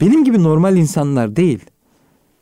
[0.00, 1.60] benim gibi normal insanlar değil.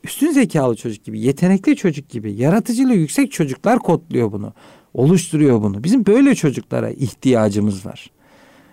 [0.04, 4.52] Üstün zekalı çocuk gibi, yetenekli çocuk gibi, yaratıcılığı yüksek çocuklar kodluyor bunu.
[4.94, 5.84] Oluşturuyor bunu.
[5.84, 8.10] Bizim böyle çocuklara ihtiyacımız var.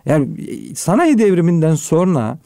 [0.06, 0.28] Yani
[0.76, 2.40] sanayi devriminden sonra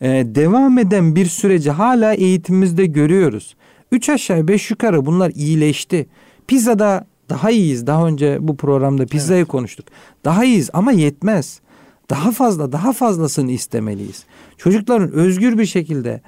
[0.00, 3.55] e, devam eden bir süreci hala eğitimimizde görüyoruz.
[3.92, 6.06] Üç aşağı beş yukarı bunlar iyileşti.
[6.46, 7.86] Pizzada daha iyiyiz.
[7.86, 9.48] Daha önce bu programda pizzayı evet.
[9.48, 9.86] konuştuk.
[10.24, 11.60] Daha iyiyiz ama yetmez.
[12.10, 14.24] Daha fazla daha fazlasını istemeliyiz.
[14.56, 16.20] Çocukların özgür bir şekilde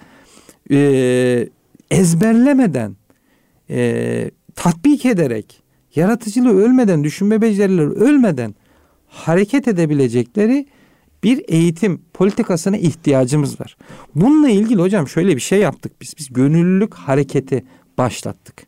[0.71, 1.49] e,
[1.91, 2.97] ezberlemeden
[3.71, 5.63] e, tatbik ederek
[5.95, 8.55] yaratıcılığı ölmeden düşünme becerileri ölmeden
[9.09, 10.67] hareket edebilecekleri
[11.25, 13.77] bir eğitim politikasına ihtiyacımız var.
[14.15, 16.15] Bununla ilgili hocam şöyle bir şey yaptık biz.
[16.19, 17.65] Biz gönüllülük hareketi
[17.99, 18.67] başlattık.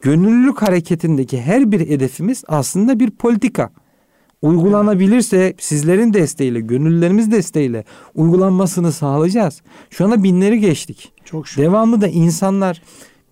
[0.00, 3.70] Gönüllülük hareketindeki her bir hedefimiz aslında bir politika.
[4.42, 7.84] Uygulanabilirse sizlerin desteğiyle, gönüllülerimiz desteğiyle
[8.14, 9.62] uygulanmasını sağlayacağız.
[9.90, 11.12] Şu anda binleri geçtik.
[11.24, 11.62] Çok şükür.
[11.62, 12.82] Devamlı da insanlar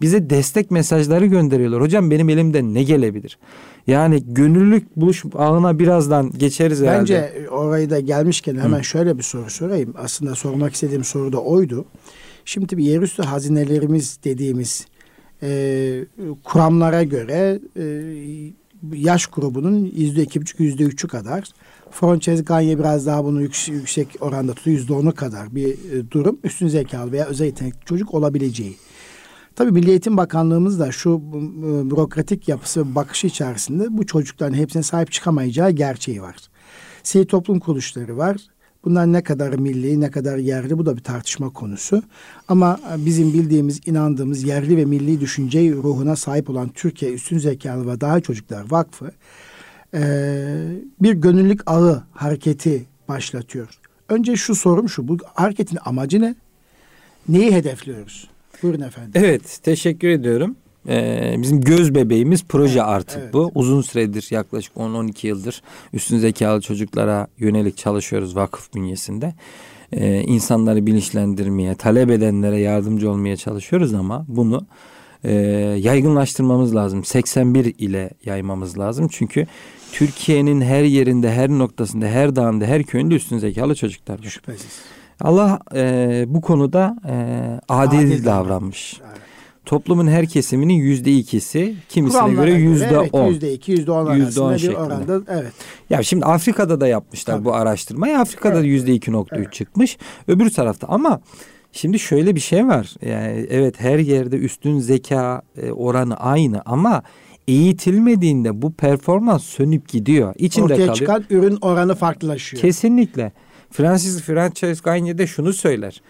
[0.01, 1.81] bize destek mesajları gönderiyorlar.
[1.81, 3.39] Hocam benim elimden ne gelebilir?
[3.87, 7.01] Yani gönüllülük buluş ağına birazdan geçeriz herhalde.
[7.01, 8.85] Bence orayı da gelmişken hemen Hı.
[8.85, 9.95] şöyle bir soru sorayım.
[9.99, 11.85] Aslında sormak istediğim soru da oydu.
[12.45, 14.87] Şimdi bir yerüstü hazinelerimiz dediğimiz
[15.43, 16.05] e,
[16.45, 17.85] kuramlara göre e,
[18.93, 21.45] yaş grubunun yüzde iki buçuk yüzde üçü kadar.
[21.91, 24.77] Frances Gagne biraz daha bunu yüksek, yüksek oranda tutuyor.
[24.77, 26.39] Yüzde onu kadar bir e, durum.
[26.45, 28.77] Üstün zekalı veya özel yetenekli çocuk olabileceği.
[29.59, 31.21] Tabii Milli Eğitim Bakanlığımız da şu
[31.91, 36.37] bürokratik yapısı bakışı içerisinde bu çocukların hepsine sahip çıkamayacağı gerçeği var.
[37.03, 38.37] Sivil toplum kuruluşları var.
[38.85, 42.03] Bunlar ne kadar milli, ne kadar yerli bu da bir tartışma konusu.
[42.49, 48.01] Ama bizim bildiğimiz, inandığımız yerli ve milli düşünce ruhuna sahip olan Türkiye Üstün Zekalı ve
[48.01, 49.11] Daha Çocuklar Vakfı
[51.03, 53.69] bir gönüllülük ağı hareketi başlatıyor.
[54.09, 56.35] Önce şu sorum şu, bu hareketin amacı ne?
[57.29, 58.29] Neyi hedefliyoruz?
[58.63, 59.13] Buyurun efendim.
[59.15, 60.57] Evet teşekkür ediyorum.
[60.89, 63.33] Ee, bizim göz bebeğimiz proje evet, artık evet.
[63.33, 63.51] bu.
[63.55, 69.35] Uzun süredir yaklaşık 10-12 yıldır üstün zekalı çocuklara yönelik çalışıyoruz vakıf bünyesinde.
[69.93, 74.67] Ee, insanları bilinçlendirmeye, talep edenlere yardımcı olmaya çalışıyoruz ama bunu
[75.25, 75.33] e,
[75.79, 77.05] yaygınlaştırmamız lazım.
[77.05, 79.09] 81 ile yaymamız lazım.
[79.09, 79.47] Çünkü
[79.93, 84.31] Türkiye'nin her yerinde, her noktasında, her dağında, her köyünde üstün zekalı çocuklar var.
[84.31, 84.98] Şüphesiz.
[85.21, 87.15] Allah e, bu konuda e,
[87.69, 89.01] adil, Adil davranmış.
[89.07, 89.19] Evet.
[89.67, 93.27] Toplumun her kesiminin yüzde ikisi, kimisine Kuramlara göre yüzde on.
[93.29, 94.79] Yüzde iki, yüzde on arasında bir şeklinde.
[94.79, 95.21] oranda.
[95.29, 95.53] Evet.
[95.91, 97.45] Ya şimdi Afrika'da da yapmışlar Tabii.
[97.45, 98.19] bu araştırmayı.
[98.19, 99.99] Afrika'da yüzde iki nokta üç çıkmış.
[100.29, 101.21] Öbür tarafta ama
[101.73, 102.95] şimdi şöyle bir şey var.
[103.03, 107.03] Yani evet her yerde üstün zeka e, oranı aynı ama
[107.49, 110.35] eğitilmediğinde bu performans sönüp gidiyor.
[110.39, 110.95] İçinde Ortaya kalıyor.
[110.95, 112.61] çıkan ürün oranı farklılaşıyor.
[112.63, 113.33] Kesinlikle.
[113.71, 116.03] Francis Frances Gagne de şunu söyler.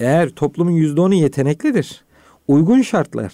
[0.00, 2.04] Eğer toplumun yüzde onu yeteneklidir,
[2.48, 3.32] uygun şartlar,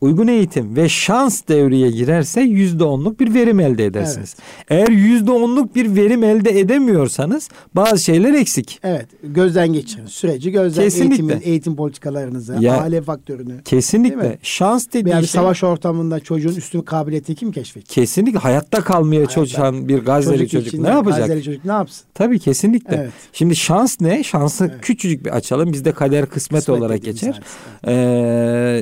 [0.00, 4.36] uygun eğitim ve şans devreye girerse yüzde onluk bir verim elde edersiniz.
[4.68, 8.80] Eğer yüzde onluk bir verim elde edemiyorsanız bazı şeyler eksik.
[8.82, 9.06] Evet.
[9.22, 10.06] Gözden geçirin.
[10.06, 11.14] Süreci gözden Kesinlikle.
[11.14, 13.62] eğitimin, eğitim politikalarınızı, Ya- aile faktörünü.
[13.64, 14.38] Kesinlikle.
[14.42, 17.94] Şans dediği Yani şey savaş ortamında çocuğun üstün kabiliyeti kim keşfedecek?
[17.94, 19.34] kesinlikle hayatta kalmaya Hayatta.
[19.34, 21.18] çalışan bir Gazze'li çocuk, için ne yapacak?
[21.20, 22.04] Gazze'li çocuk ne yapsın?
[22.14, 22.96] Tabii kesinlikle.
[22.96, 23.12] Evet.
[23.32, 24.24] Şimdi şans ne?
[24.24, 24.80] Şansı Evet.
[24.82, 25.72] küçücük bir açalım.
[25.72, 27.40] Bizde kader kısmet, Kısmet olarak geçer.
[27.84, 27.96] Evet.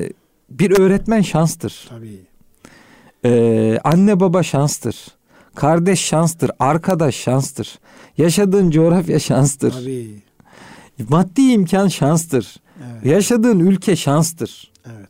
[0.03, 0.09] Ee,
[0.49, 1.87] bir öğretmen şanstır.
[1.89, 2.19] Tabii.
[3.25, 4.95] Ee, anne baba şanstır.
[5.55, 6.51] Kardeş şanstır.
[6.59, 7.79] Arkadaş şanstır.
[8.17, 9.71] Yaşadığın coğrafya şanstır.
[9.71, 10.21] Tabii.
[11.09, 12.55] Maddi imkan şanstır.
[12.91, 13.05] Evet.
[13.05, 14.71] Yaşadığın ülke şanstır.
[14.85, 15.09] evet.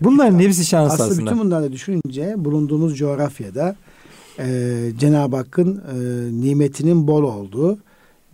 [0.00, 1.30] Bunların hepsi şans Aslında, aslında.
[1.30, 3.76] bütün bunları düşününce bulunduğumuz coğrafyada
[4.38, 4.46] e,
[4.98, 5.96] Cenab-ı Hakk'ın e,
[6.40, 7.78] nimetinin bol olduğu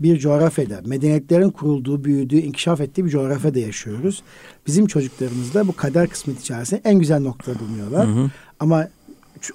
[0.01, 4.23] bir coğrafyada, medeniyetlerin kurulduğu, büyüdüğü, inkişaf ettiği bir coğrafyada yaşıyoruz.
[4.67, 8.09] Bizim çocuklarımız da bu kader kısmet içerisinde en güzel noktada bulunuyorlar.
[8.09, 8.31] Hı hı.
[8.61, 8.89] Ama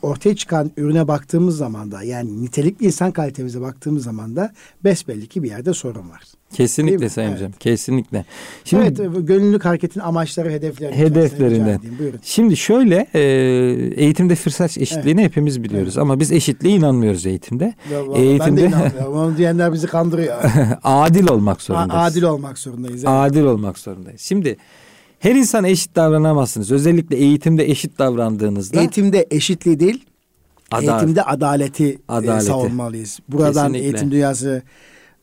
[0.02, 5.43] ortaya çıkan ürüne baktığımız zaman da yani nitelikli insan kalitemize baktığımız zaman da besbelli ki
[5.43, 6.24] bir yerde sorun var.
[6.54, 7.10] Kesinlikle?
[7.10, 7.39] Sayın Evet.
[7.39, 7.52] Hocam.
[7.60, 8.26] Kesinlikle.
[8.63, 10.95] Şimdi evet, e, gönüllülük hareketin amaçları, hedefleri.
[10.95, 11.80] Hedeflerinden.
[12.24, 13.19] Şimdi şöyle e,
[13.95, 17.74] eğitimde fırsat eşitliğini hepimiz biliyoruz ama biz eşitliğe inanmıyoruz eğitimde.
[17.91, 19.13] Ya vallahi Ben de Eğitimde inanmıyorum.
[19.13, 20.36] Onu diyenler bizi kandırıyor.
[20.84, 22.12] adil olmak A- zorundayız.
[22.12, 23.04] Adil olmak zorundayız.
[23.04, 23.08] evet.
[23.08, 24.21] Adil olmak zorundayız.
[24.21, 24.58] Şimdi
[25.19, 26.71] her insana eşit davranamazsınız.
[26.71, 30.06] Özellikle eğitimde eşit davrandığınızda Eğitimde eşitliği değil,
[30.71, 30.89] Adalet.
[30.89, 32.45] eğitimde adaleti, e, Adaleti.
[32.45, 33.19] savunmalıyız.
[33.30, 33.80] Buradan Kesinlikle.
[33.86, 34.63] eğitim dünyası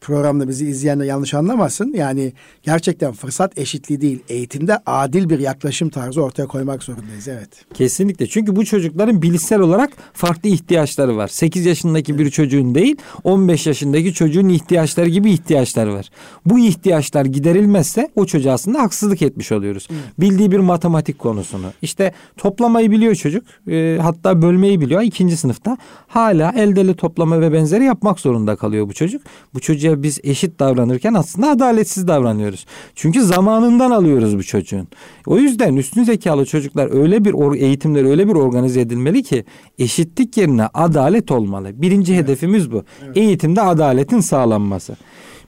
[0.02, 1.92] programda bizi izleyenler yanlış anlamasın.
[1.94, 7.28] Yani gerçekten fırsat eşitliği değil, eğitimde adil bir yaklaşım tarzı ortaya koymak zorundayız.
[7.28, 7.48] Evet.
[7.74, 8.26] Kesinlikle.
[8.26, 11.28] Çünkü bu çocukların bilişsel olarak farklı ihtiyaçları var.
[11.28, 16.10] 8 yaşındaki bir çocuğun değil, 15 yaşındaki çocuğun ihtiyaçları gibi ihtiyaçları var.
[16.46, 19.88] Bu ihtiyaçlar giderilmezse o çocuğa aslında haksızlık etmiş oluyoruz.
[20.20, 21.66] Bildiği bir matematik konusunu.
[21.82, 23.44] İşte toplamayı biliyor çocuk.
[23.68, 25.02] e, hatta bölmeyi biliyor.
[25.02, 25.76] ikinci sınıfta
[26.08, 29.22] hala eldeli toplama ve benzeri yapmak zorunda kalıyor bu çocuk.
[29.54, 32.66] Bu çocuğa biz eşit davranırken aslında adaletsiz davranıyoruz.
[32.94, 34.88] Çünkü zamanından alıyoruz bu çocuğun.
[35.26, 39.44] O yüzden üstün zekalı çocuklar öyle bir eğitimler öyle bir organize edilmeli ki
[39.78, 41.82] eşitlik yerine adalet olmalı.
[41.82, 42.84] Birinci hedefimiz bu.
[43.14, 44.96] Eğitimde adaletin sağlanması.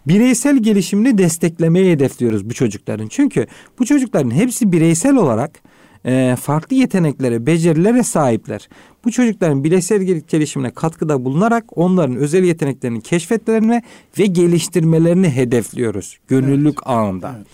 [0.06, 3.08] Bireysel gelişimini desteklemeyi hedefliyoruz bu çocukların.
[3.08, 3.46] Çünkü
[3.78, 5.62] bu çocukların hepsi bireysel olarak
[6.06, 8.68] e, farklı yeteneklere, becerilere sahipler.
[9.04, 13.82] Bu çocukların bireysel gel- gelişimine katkıda bulunarak onların özel yeteneklerini keşfetmelerini
[14.18, 16.18] ve geliştirmelerini hedefliyoruz.
[16.28, 17.34] Gönüllülük ağında.
[17.36, 17.46] Evet.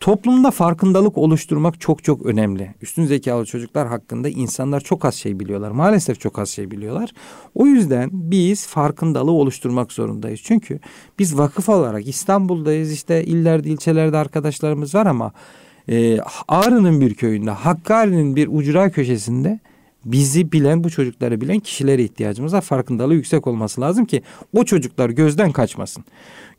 [0.00, 2.74] Toplumda farkındalık oluşturmak çok çok önemli.
[2.82, 5.70] Üstün zekalı çocuklar hakkında insanlar çok az şey biliyorlar.
[5.70, 7.12] Maalesef çok az şey biliyorlar.
[7.54, 10.40] O yüzden biz farkındalığı oluşturmak zorundayız.
[10.44, 10.80] Çünkü
[11.18, 12.92] biz vakıf olarak İstanbul'dayız.
[12.92, 15.32] İşte illerde, ilçelerde arkadaşlarımız var ama
[15.88, 19.60] e, Ağrı'nın bir köyünde, Hakkari'nin bir ucra köşesinde
[20.04, 22.60] bizi bilen, bu çocukları bilen kişilere ihtiyacımız var.
[22.60, 24.22] Farkındalığı yüksek olması lazım ki
[24.56, 26.04] o çocuklar gözden kaçmasın.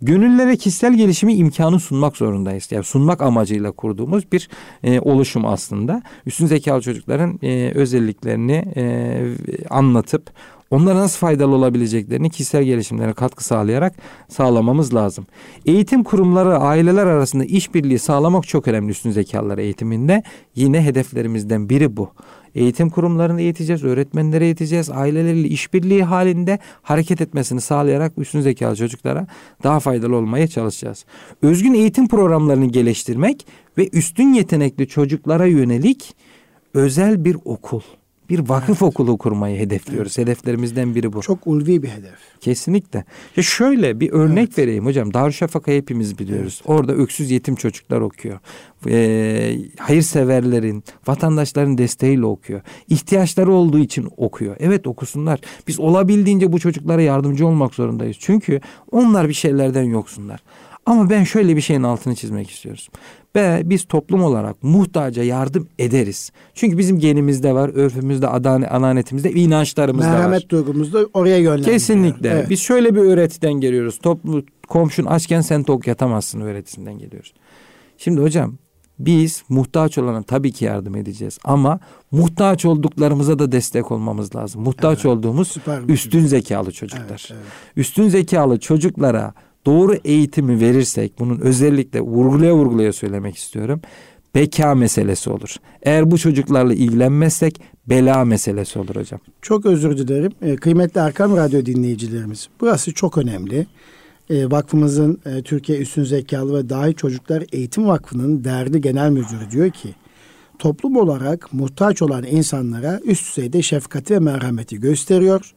[0.01, 2.71] Gönüllere kişisel gelişimi imkanı sunmak zorundayız.
[2.71, 4.49] Yani sunmak amacıyla kurduğumuz bir
[4.83, 6.01] e, oluşum aslında.
[6.25, 9.21] Üstün zekalı çocukların e, özelliklerini e,
[9.69, 10.31] anlatıp
[10.71, 13.93] onlara nasıl faydalı olabileceklerini kişisel gelişimlerine katkı sağlayarak
[14.27, 15.27] sağlamamız lazım.
[15.65, 20.23] Eğitim kurumları, aileler arasında işbirliği sağlamak çok önemli üstün zekalılar eğitiminde.
[20.55, 22.09] Yine hedeflerimizden biri bu.
[22.55, 29.27] Eğitim kurumlarını eğiteceğiz, öğretmenleri eğiteceğiz, aileleriyle işbirliği halinde hareket etmesini sağlayarak üstün zekalı çocuklara
[29.63, 31.05] daha faydalı olmaya çalışacağız.
[31.41, 36.15] Özgün eğitim programlarını geliştirmek ve üstün yetenekli çocuklara yönelik
[36.73, 37.81] özel bir okul,
[38.29, 40.17] bir vakıf okulu kurmayı hedefliyoruz.
[40.17, 41.21] Hedeflerimizden biri bu.
[41.21, 42.39] Çok ulvi bir hedef.
[42.41, 43.03] Kesinlikle.
[43.35, 45.13] Ya şöyle bir örnek vereyim hocam.
[45.13, 46.61] Darüşşafaka hepimiz biliyoruz.
[46.65, 48.39] Orada öksüz yetim çocuklar okuyor.
[48.87, 52.61] Ee, hayırseverlerin, vatandaşların desteğiyle okuyor.
[52.89, 54.55] İhtiyaçları olduğu için okuyor.
[54.59, 55.39] Evet okusunlar.
[55.67, 58.17] Biz olabildiğince bu çocuklara yardımcı olmak zorundayız.
[58.19, 58.61] Çünkü
[58.91, 60.39] onlar bir şeylerden yoksunlar.
[60.89, 62.89] Ama ben şöyle bir şeyin altını çizmek istiyoruz.
[63.35, 66.31] Ve biz toplum olarak muhtaca yardım ederiz.
[66.53, 70.29] Çünkü bizim genimizde var, örfümüzde, adane, ananetimizde, inançlarımızda Merhamet var.
[70.29, 71.73] Merhamet duygumuz da oraya yönlendiriyor.
[71.73, 72.29] Kesinlikle.
[72.29, 72.49] Evet.
[72.49, 73.99] Biz şöyle bir öğretiden geliyoruz.
[73.99, 77.33] Toplu, komşun açken sen tok yatamazsın öğretisinden geliyoruz.
[77.97, 78.57] Şimdi hocam
[78.99, 81.79] biz muhtaç olana tabii ki yardım edeceğiz ama
[82.11, 84.61] muhtaç olduklarımıza da destek olmamız lazım.
[84.61, 85.55] Muhtaç evet, olduğumuz
[85.87, 87.05] üstün zekalı çocuklar.
[87.09, 87.43] Evet, evet.
[87.75, 89.33] Üstün zekalı çocuklara
[89.65, 93.81] doğru eğitimi verirsek bunun özellikle vurgulaya vurgulaya söylemek istiyorum.
[94.35, 95.55] Beka meselesi olur.
[95.83, 99.19] Eğer bu çocuklarla ilgilenmezsek bela meselesi olur hocam.
[99.41, 100.31] Çok özür dilerim.
[100.41, 102.49] Ee, kıymetli Erkam Radyo dinleyicilerimiz.
[102.61, 103.67] Burası çok önemli.
[104.29, 109.69] Ee, vakfımızın e, Türkiye Üstün Zekalı ve Dahi Çocuklar Eğitim Vakfı'nın değerli genel müdürü diyor
[109.69, 109.95] ki
[110.59, 115.53] toplum olarak muhtaç olan insanlara üst düzeyde şefkati ve merhameti gösteriyor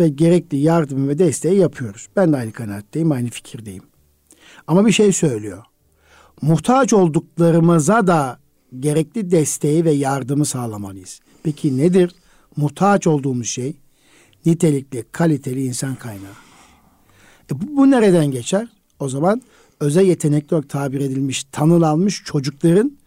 [0.00, 2.08] ve gerekli yardım ve desteği yapıyoruz.
[2.16, 3.82] Ben de aynı kanaatteyim, aynı fikirdeyim.
[4.66, 5.64] Ama bir şey söylüyor.
[6.42, 8.38] Muhtaç olduklarımıza da
[8.80, 11.20] gerekli desteği ve yardımı sağlamalıyız.
[11.42, 12.14] Peki nedir?
[12.56, 13.76] Muhtaç olduğumuz şey
[14.46, 16.34] nitelikli, kaliteli insan kaynağı.
[17.52, 18.68] E bu, bu nereden geçer?
[19.00, 19.42] O zaman
[19.80, 22.98] özel yetenekli olarak tabir edilmiş, tanılanmış çocukların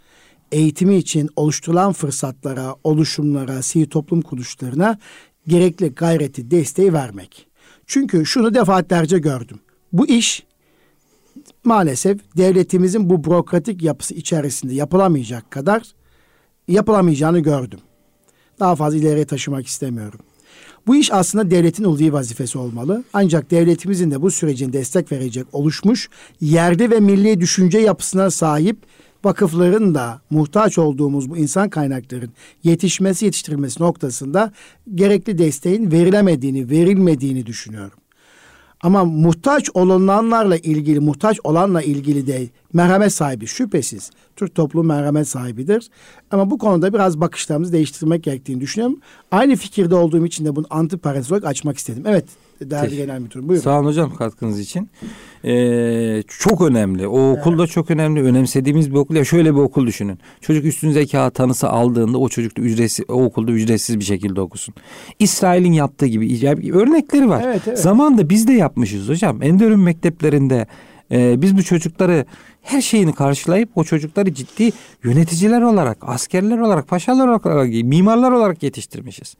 [0.51, 4.99] eğitimi için oluşturulan fırsatlara, oluşumlara, sivil toplum kuruluşlarına
[5.47, 7.47] gerekli gayreti, desteği vermek.
[7.85, 9.59] Çünkü şunu defaatlerce gördüm.
[9.93, 10.43] Bu iş
[11.63, 15.83] maalesef devletimizin bu bürokratik yapısı içerisinde yapılamayacak kadar
[16.67, 17.79] yapılamayacağını gördüm.
[18.59, 20.19] Daha fazla ileriye taşımak istemiyorum.
[20.87, 23.03] Bu iş aslında devletin ulvi vazifesi olmalı.
[23.13, 26.09] Ancak devletimizin de bu sürecin destek verecek oluşmuş
[26.41, 28.77] yerde ve milli düşünce yapısına sahip
[29.27, 32.29] vakıfların da muhtaç olduğumuz bu insan kaynakların
[32.63, 34.51] yetişmesi yetiştirilmesi noktasında
[34.95, 37.99] gerekli desteğin verilemediğini, verilmediğini düşünüyorum.
[38.81, 44.11] Ama muhtaç olanlarla ilgili, muhtaç olanla ilgili de merhamet sahibi şüphesiz.
[44.35, 45.89] Türk toplumu merhamet sahibidir.
[46.31, 48.99] Ama bu konuda biraz bakışlarımızı değiştirmek gerektiğini düşünüyorum.
[49.31, 52.03] Aynı fikirde olduğum için de bunu antiparantez açmak istedim.
[52.05, 52.25] Evet
[52.61, 53.63] değerli genel müdürüm buyurun.
[53.63, 54.89] Sağ olun hocam katkınız için.
[55.45, 57.07] Ee, çok önemli.
[57.07, 57.59] O okul evet.
[57.59, 58.23] da çok önemli.
[58.23, 59.15] Önemsediğimiz bir okul.
[59.15, 60.19] Ya şöyle bir okul düşünün.
[60.41, 64.73] Çocuk üstün zeka tanısı aldığında o çocuk da ücretsiz, o okulda ücretsiz bir şekilde okusun.
[65.19, 67.43] İsrail'in yaptığı gibi örnekleri var.
[67.45, 67.79] Evet, evet.
[67.79, 69.43] Zamanında biz de yapmışız hocam.
[69.43, 70.67] Enderun mekteplerinde
[71.11, 72.25] e, biz bu çocukları
[72.61, 74.71] her şeyini karşılayıp o çocukları ciddi
[75.03, 79.35] yöneticiler olarak, askerler olarak, paşalar olarak, mimarlar olarak yetiştirmişiz.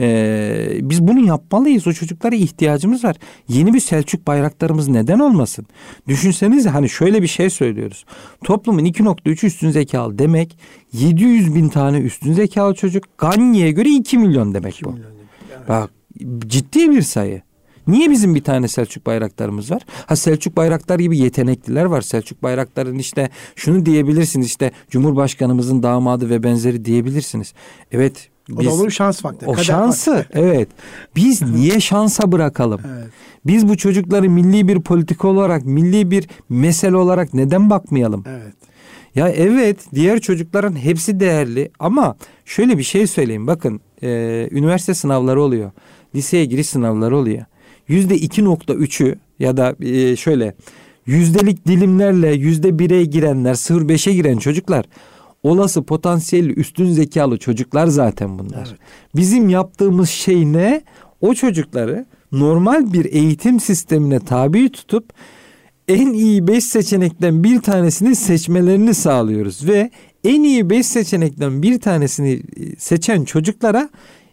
[0.00, 1.86] Ee, biz bunu yapmalıyız.
[1.86, 3.16] O çocuklara ihtiyacımız var.
[3.48, 5.66] Yeni bir Selçuk bayraklarımız neden olmasın?
[6.08, 8.04] Düşünsenize hani şöyle bir şey söylüyoruz.
[8.44, 10.58] Toplumun 2.3 üstün zekalı demek
[10.92, 13.04] 700 bin tane üstün zekalı çocuk.
[13.18, 14.92] Ganya'ya göre 2 milyon demek 2 bu.
[14.92, 15.10] Milyon.
[15.56, 15.68] Evet.
[15.68, 15.90] Bak
[16.48, 17.42] ciddi bir sayı.
[17.86, 19.82] Niye bizim bir tane Selçuk bayraklarımız var?
[20.06, 22.00] Ha Selçuk bayraklar gibi yetenekliler var.
[22.00, 27.54] Selçuk bayrakların işte şunu diyebilirsiniz işte Cumhurbaşkanımızın damadı ve benzeri diyebilirsiniz.
[27.92, 29.50] Evet o da olur şans faktörü.
[29.50, 30.42] O şansı faktörü.
[30.42, 30.68] evet.
[31.16, 32.80] Biz niye şansa bırakalım?
[32.94, 33.08] Evet.
[33.46, 38.24] Biz bu çocukları milli bir politika olarak, milli bir mesele olarak neden bakmayalım?
[38.28, 38.54] Evet.
[39.14, 43.46] Ya evet diğer çocukların hepsi değerli ama şöyle bir şey söyleyeyim.
[43.46, 44.08] Bakın e,
[44.50, 45.70] üniversite sınavları oluyor.
[46.14, 47.44] Liseye giriş sınavları oluyor.
[47.88, 50.54] Yüzde iki nokta üçü ya da e, şöyle
[51.06, 54.84] yüzdelik dilimlerle yüzde bire girenler, sıfır beşe giren çocuklar
[55.42, 58.66] olası potansiyelli üstün zekalı çocuklar zaten bunlar.
[58.68, 58.78] Evet.
[59.16, 60.82] Bizim yaptığımız şey ne?
[61.20, 65.12] O çocukları normal bir eğitim sistemine tabi tutup
[65.88, 69.90] en iyi beş seçenekten bir tanesini seçmelerini sağlıyoruz ve
[70.24, 73.88] en iyi beş seçenekten bir tanesini e, seçen çocuklara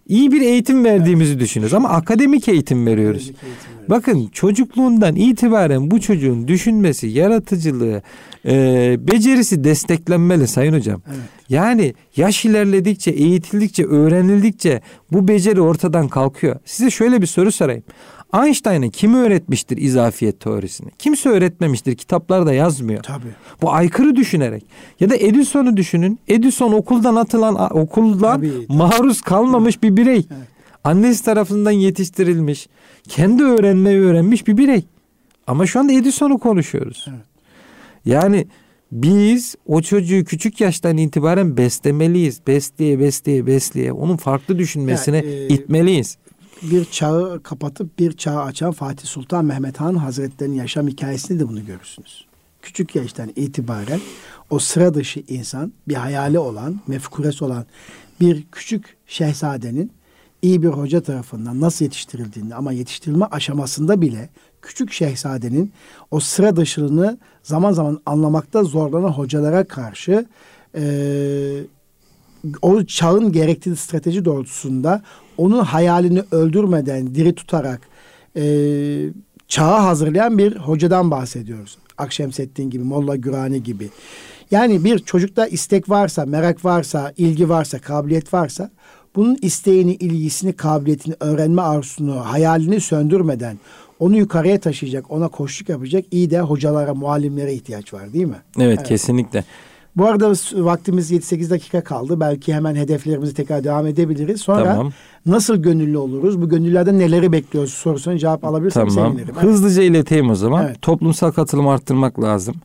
[0.08, 1.42] iyi bir eğitim verdiğimizi evet.
[1.42, 3.22] düşünüyoruz ama akademik eğitim veriyoruz.
[3.22, 8.02] Akademik eğitim Bakın çocukluğundan itibaren bu çocuğun düşünmesi, yaratıcılığı,
[8.46, 11.02] e, becerisi desteklenmeli Sayın Hocam.
[11.08, 11.20] Evet.
[11.50, 16.56] Yani yaş ilerledikçe, eğitildikçe, öğrenildikçe bu beceri ortadan kalkıyor.
[16.66, 17.84] Size şöyle bir soru sorayım.
[18.44, 20.92] Einstein'ı kim öğretmiştir izafiyet teorisini?
[21.00, 21.96] Kimse öğretmemiştir.
[21.96, 23.04] Kitaplarda yazmıyor.
[23.04, 23.28] Tabii.
[23.62, 24.66] Bu aykırı düşünerek.
[25.00, 26.20] Ya da Edison'u düşünün.
[26.28, 28.78] Edison okuldan atılan, okuldan tabii, tabii.
[28.78, 30.16] maruz kalmamış bir birey.
[30.16, 30.55] Evet.
[30.86, 32.68] Annesi tarafından yetiştirilmiş.
[33.08, 34.86] Kendi öğrenmeyi öğrenmiş bir birey.
[35.48, 37.06] Ama şu anda Edison'u konuşuyoruz.
[37.10, 37.26] Evet.
[38.06, 38.48] Yani
[38.92, 42.42] biz o çocuğu küçük yaştan itibaren beslemeliyiz.
[42.48, 43.92] Besleye, besleye, besleye.
[43.92, 46.18] Onun farklı düşünmesine yani, e, itmeliyiz.
[46.62, 51.66] Bir çağı kapatıp bir çağı açan Fatih Sultan Mehmet Han Hazretleri'nin yaşam hikayesinde de bunu
[51.66, 52.26] görürsünüz.
[52.62, 54.00] Küçük yaştan itibaren
[54.50, 57.66] o sıra dışı insan, bir hayali olan, mefkuresi olan
[58.20, 59.92] bir küçük şehzadenin
[60.46, 64.30] iyi bir hoca tarafından nasıl yetiştirildiğini ama yetiştirilme aşamasında bile
[64.62, 65.72] küçük şehzadenin
[66.12, 70.26] o sıra dışılığını zaman zaman anlamakta zorlanan hocalara karşı
[70.76, 70.84] e,
[72.62, 75.02] o çağın gerektiği strateji doğrultusunda
[75.38, 77.82] onun hayalini öldürmeden diri tutarak
[78.36, 78.44] e,
[79.48, 81.78] çağa hazırlayan bir hocadan bahsediyoruz.
[81.98, 83.90] Akşemseddin gibi, Molla Gürani gibi.
[84.52, 88.72] Yani bir çocukta istek varsa, merak varsa, ilgi varsa, kabiliyet varsa
[89.16, 93.58] bunun isteğini, ilgisini, kabiliyetini, öğrenme arzusunu, hayalini söndürmeden
[94.00, 98.42] onu yukarıya taşıyacak, ona koşluk yapacak iyi de hocalara, muallimlere ihtiyaç var değil mi?
[98.60, 98.88] Evet, evet.
[98.88, 99.44] kesinlikle.
[99.98, 102.20] Bu arada vaktimiz 7-8 dakika kaldı.
[102.20, 104.42] Belki hemen hedeflerimizi tekrar devam edebiliriz.
[104.42, 104.92] Sonra tamam.
[105.26, 106.42] nasıl gönüllü oluruz?
[106.42, 109.14] Bu gönüllülerden neleri bekliyoruz sorusuna cevap alabilirsem tamam.
[109.14, 109.36] sevinirim.
[109.36, 110.66] Hızlıca ileteyim o zaman.
[110.66, 110.82] Evet.
[110.82, 112.56] Toplumsal katılımı arttırmak lazım.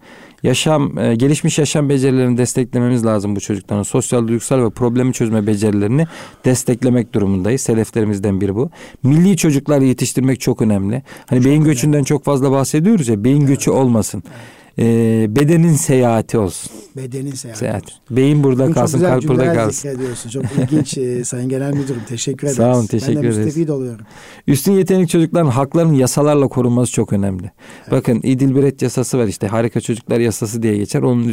[0.42, 3.82] Yaşam, e, gelişmiş yaşam becerilerini desteklememiz lazım bu çocukların.
[3.82, 6.06] Sosyal, duygusal ve problemi çözme becerilerini
[6.44, 7.60] desteklemek durumundayız.
[7.60, 8.70] Seleflerimizden biri bu.
[9.02, 11.02] Milli çocuklar yetiştirmek çok önemli.
[11.26, 11.70] Hani çok beyin önemli.
[11.70, 13.24] göçünden çok fazla bahsediyoruz ya.
[13.24, 13.48] Beyin evet.
[13.48, 14.22] göçü olmasın.
[14.26, 16.72] Evet e, bedenin seyahati olsun.
[16.96, 17.58] Bedenin seyahati.
[17.58, 17.84] Seyahat.
[18.10, 19.98] Beyin burada kalsın, kalp burada kalsın.
[20.32, 22.02] Çok ilginç e, Sayın Genel Müdürüm.
[22.08, 22.56] Teşekkür ederiz.
[22.56, 23.36] Sağ olun, teşekkür ederiz.
[23.36, 24.06] Ben de müstefid oluyorum.
[24.46, 27.50] Üstün yetenek çocukların haklarının yasalarla korunması çok önemli.
[27.80, 27.90] Evet.
[27.90, 29.46] Bakın İdilbiret yasası var işte.
[29.46, 31.02] Harika Çocuklar Yasası diye geçer.
[31.02, 31.28] Onun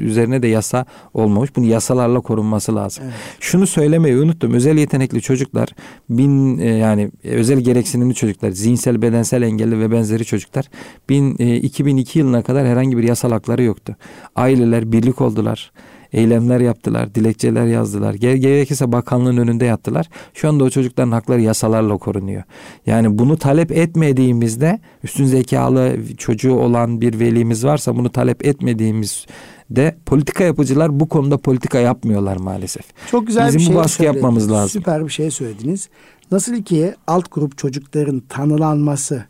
[0.00, 1.56] üzerine de yasa olmamış.
[1.56, 3.04] Bunu yasalarla korunması lazım.
[3.06, 3.14] Evet.
[3.40, 4.54] Şunu söylemeyi unuttum.
[4.54, 5.68] Özel yetenekli çocuklar
[6.10, 10.64] bin e, yani özel gereksinimli çocuklar, zihinsel, bedensel engelli ve benzeri çocuklar
[11.08, 13.96] bin, e, 2002 yılına kadar herhangi bir yasal hakları yoktu.
[14.36, 15.72] Aileler birlik oldular.
[16.12, 18.14] Eylemler yaptılar, dilekçeler yazdılar.
[18.14, 20.08] Gerekirse bakanlığın önünde yattılar.
[20.34, 22.42] Şu anda o çocukların hakları yasalarla korunuyor.
[22.86, 29.26] Yani bunu talep etmediğimizde üstün zekalı çocuğu olan bir velimiz varsa bunu talep etmediğimiz
[29.70, 32.84] de politika yapıcılar bu konuda politika yapmıyorlar maalesef.
[33.10, 34.16] Çok güzel Bizim bir şey bu baskı söylediniz.
[34.16, 34.68] yapmamız lazım.
[34.68, 35.88] Süper bir şey söylediniz.
[36.30, 39.24] Nasıl ki alt grup çocukların tanılanması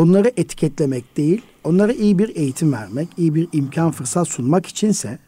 [0.00, 5.18] onları etiketlemek değil, onlara iyi bir eğitim vermek, iyi bir imkan fırsat sunmak içinse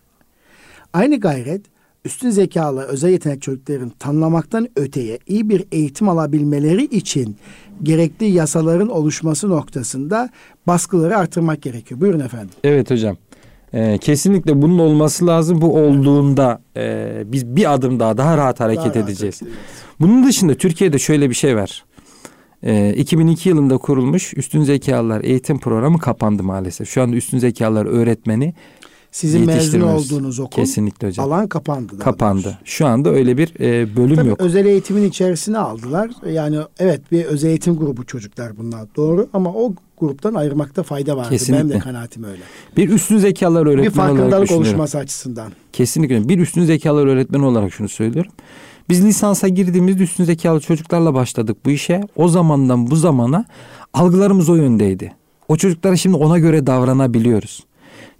[0.93, 1.61] aynı gayret
[2.05, 7.37] üstün zekalı özel yetenek çocukların tanımlamaktan öteye iyi bir eğitim alabilmeleri için
[7.83, 10.31] gerekli yasaların oluşması noktasında
[10.67, 12.01] baskıları artırmak gerekiyor.
[12.01, 12.55] Buyurun efendim.
[12.65, 13.17] Evet hocam.
[13.75, 15.61] Ee, kesinlikle bunun olması lazım.
[15.61, 19.43] Bu olduğunda e, biz bir adım daha daha rahat hareket daha edeceğiz.
[19.43, 19.55] Rahat
[20.01, 21.85] Bunun dışında Türkiye'de şöyle bir şey var.
[22.63, 26.89] E, ee, 2002 yılında kurulmuş Üstün Zekalılar Eğitim Programı kapandı maalesef.
[26.89, 28.55] Şu anda Üstün Zekalılar öğretmeni
[29.11, 31.27] sizin mezun olduğunuz okul kesinlikle hocam.
[31.27, 31.99] alan kapandı.
[31.99, 32.45] Kapandı.
[32.45, 32.59] Doğrusu.
[32.65, 34.41] Şu anda öyle bir e, bölüm Tabii yok.
[34.41, 36.11] Özel eğitimin içerisine aldılar.
[36.33, 41.29] Yani evet bir özel eğitim grubu çocuklar bunlar doğru ama o gruptan ayırmakta fayda var.
[41.29, 41.65] Kesinlikle.
[41.65, 42.43] Benim de kanaatim öyle.
[42.77, 45.53] Bir üstün zekalar öğretmeni olarak Bir farkındalık oluşması açısından.
[45.73, 46.29] Kesinlikle.
[46.29, 48.33] Bir üstün zekalar öğretmeni olarak şunu söylüyorum.
[48.89, 52.01] Biz lisansa girdiğimizde üstün zekalı çocuklarla başladık bu işe.
[52.17, 53.45] O zamandan bu zamana
[53.95, 55.13] algılarımız o yöndeydi.
[55.49, 57.65] O çocuklara şimdi ona göre davranabiliyoruz.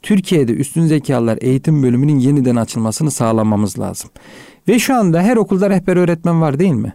[0.03, 4.11] Türkiye'de üstün zekalar eğitim bölümünün yeniden açılmasını sağlamamız lazım.
[4.69, 6.93] Ve şu anda her okulda rehber öğretmen var değil mi?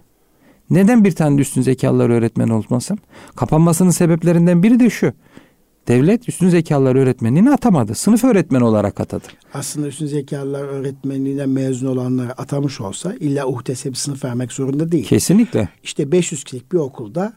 [0.69, 2.99] Neden bir tane de üstün zekalılar öğretmen olmasın?
[3.35, 5.13] Kapanmasının sebeplerinden biri de şu.
[5.87, 7.95] Devlet üstün zekalılar öğretmenliğini atamadı.
[7.95, 9.27] Sınıf öğretmeni olarak atadı.
[9.53, 15.05] Aslında üstün zekalılar öğretmenliğine mezun olanları atamış olsa illa uhdese bir sınıf vermek zorunda değil.
[15.05, 15.69] Kesinlikle.
[15.83, 17.33] İşte 500 kişilik bir okulda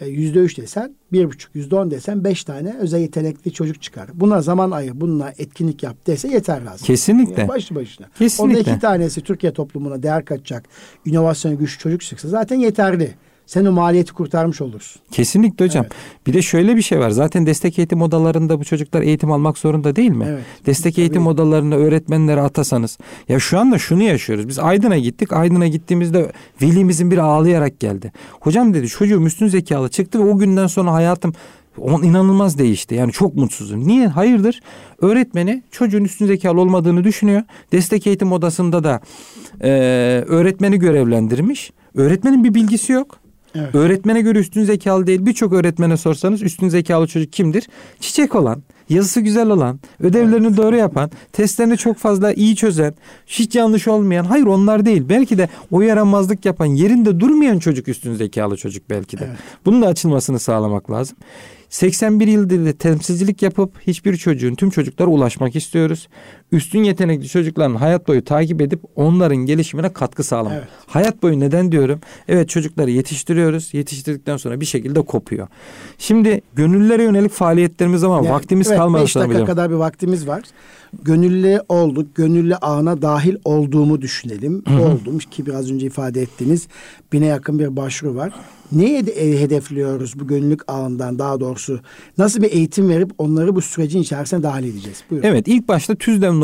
[0.00, 4.08] e, yüzde üç desen, bir buçuk, yüzde on desen beş tane özel yetenekli çocuk çıkar.
[4.14, 6.86] Buna zaman ayır, bununla etkinlik yap dese yeter lazım.
[6.86, 7.48] Kesinlikle.
[7.48, 8.06] başlı başına.
[8.18, 8.58] Kesinlikle.
[8.58, 10.64] Onda iki tanesi Türkiye toplumuna değer katacak,
[11.04, 13.14] inovasyon güçlü çocuk çıksa zaten yeterli
[13.50, 15.02] sen o maliyeti kurtarmış olursun.
[15.10, 15.84] Kesinlikle hocam.
[15.84, 16.26] Evet.
[16.26, 17.10] Bir de şöyle bir şey var.
[17.10, 20.26] Zaten destek eğitim odalarında bu çocuklar eğitim almak zorunda değil mi?
[20.28, 20.42] Evet.
[20.66, 21.00] Destek Tabii.
[21.00, 22.98] eğitim odalarında öğretmenlere atasanız.
[23.28, 24.48] Ya şu anda şunu yaşıyoruz.
[24.48, 25.32] Biz Aydın'a gittik.
[25.32, 26.32] Aydın'a gittiğimizde
[26.62, 28.12] velimizin biri ağlayarak geldi.
[28.40, 31.32] Hocam dedi çocuğum üstün zekalı çıktı ve o günden sonra hayatım
[31.78, 32.94] on inanılmaz değişti.
[32.94, 33.88] Yani çok mutsuzum.
[33.88, 34.06] Niye?
[34.06, 34.60] Hayırdır?
[34.98, 37.42] Öğretmeni çocuğun üstün zekalı olmadığını düşünüyor.
[37.72, 39.00] Destek eğitim odasında da
[39.62, 39.70] e,
[40.28, 41.72] öğretmeni görevlendirmiş.
[41.94, 43.19] Öğretmenin bir bilgisi yok.
[43.54, 43.74] Evet.
[43.74, 45.26] Öğretmene göre üstün zekalı değil.
[45.26, 47.68] Birçok öğretmene sorsanız üstün zekalı çocuk kimdir?
[48.00, 50.56] Çiçek olan, yazısı güzel olan, ödevlerini evet.
[50.56, 52.94] doğru yapan, testlerini çok fazla iyi çözen,
[53.26, 54.24] hiç yanlış olmayan.
[54.24, 55.02] Hayır onlar değil.
[55.08, 59.24] Belki de o yaramazlık yapan, yerinde durmayan çocuk üstün zekalı çocuk belki de.
[59.28, 59.38] Evet.
[59.64, 61.16] Bunun da açılmasını sağlamak lazım.
[61.70, 66.08] 81 yıl dilde temsilcilik yapıp hiçbir çocuğun tüm çocuklara ulaşmak istiyoruz.
[66.52, 70.58] Üstün yetenekli çocukların hayat boyu takip edip onların gelişimine katkı sağlamak.
[70.58, 70.68] Evet.
[70.86, 72.00] Hayat boyu neden diyorum?
[72.28, 73.74] Evet çocukları yetiştiriyoruz.
[73.74, 75.48] Yetiştirdikten sonra bir şekilde kopuyor.
[75.98, 79.46] Şimdi gönüllülere yönelik faaliyetlerimiz ama Yani, vaktimiz evet, kalmadı beş dakika sanırım.
[79.46, 80.42] kadar bir vaktimiz var.
[81.02, 82.14] Gönüllü olduk.
[82.14, 84.64] Gönüllü ağına dahil olduğumu düşünelim.
[84.80, 86.68] Oldum ki biraz önce ifade ettiniz.
[87.12, 88.32] Bine yakın bir başvuru var.
[88.72, 91.80] Neye de e, hedefliyoruz bu gönüllülük ağından daha doğrusu?
[92.18, 95.02] Nasıl bir eğitim verip onları bu sürecin içerisine dahil edeceğiz?
[95.10, 95.28] Buyurun.
[95.28, 95.94] Evet ilk başta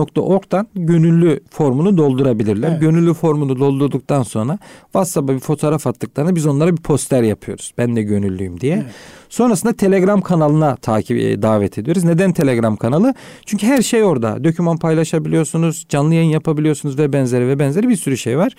[0.05, 2.69] tüzdem.org'dan gönüllü formunu doldurabilirler.
[2.71, 2.81] Evet.
[2.81, 7.73] Gönüllü formunu doldurduktan sonra WhatsApp'a bir fotoğraf attıklarında biz onlara bir poster yapıyoruz.
[7.79, 8.75] Ben de gönüllüyüm diye.
[8.75, 8.95] Evet.
[9.29, 12.05] Sonrasında Telegram kanalına takip e, davet ediyoruz.
[12.05, 13.15] Neden Telegram kanalı?
[13.47, 14.45] Çünkü her şey orada.
[14.45, 18.57] Döküman paylaşabiliyorsunuz, canlı yayın yapabiliyorsunuz ve benzeri ve benzeri bir sürü şey var.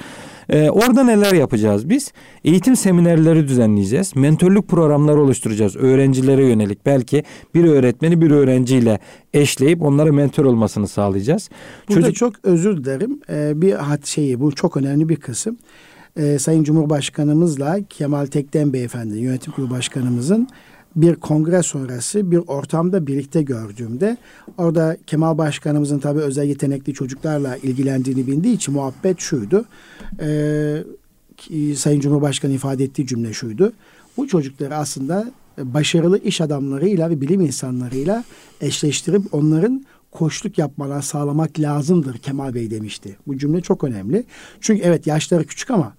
[0.49, 2.11] Ee, orada neler yapacağız biz?
[2.43, 4.15] Eğitim seminerleri düzenleyeceğiz.
[4.15, 5.75] Mentörlük programları oluşturacağız.
[5.75, 6.85] Öğrencilere yönelik.
[6.85, 7.23] Belki
[7.55, 8.99] bir öğretmeni bir öğrenciyle
[9.33, 11.49] eşleyip onlara mentor olmasını sağlayacağız.
[11.89, 13.19] Burada Çocuk çok özür dilerim.
[13.29, 15.57] Ee, bir hat şeyi bu çok önemli bir kısım.
[16.17, 20.47] Ee, Sayın Cumhurbaşkanımızla Kemal Tekden Beyefendi yönetim kurulu başkanımızın
[20.97, 24.17] bir kongre sonrası bir ortamda birlikte gördüğümde
[24.57, 29.65] orada Kemal Başkanımızın tabii özel yetenekli çocuklarla ilgilendiğini bildiği için muhabbet şuydu.
[31.37, 33.73] Ki Sayın Cumhurbaşkanı ifade ettiği cümle şuydu.
[34.17, 38.23] Bu çocukları aslında başarılı iş adamlarıyla ve bilim insanlarıyla
[38.61, 43.17] eşleştirip onların koçluk yapmalar sağlamak lazımdır Kemal Bey demişti.
[43.27, 44.23] Bu cümle çok önemli.
[44.61, 45.93] Çünkü evet yaşları küçük ama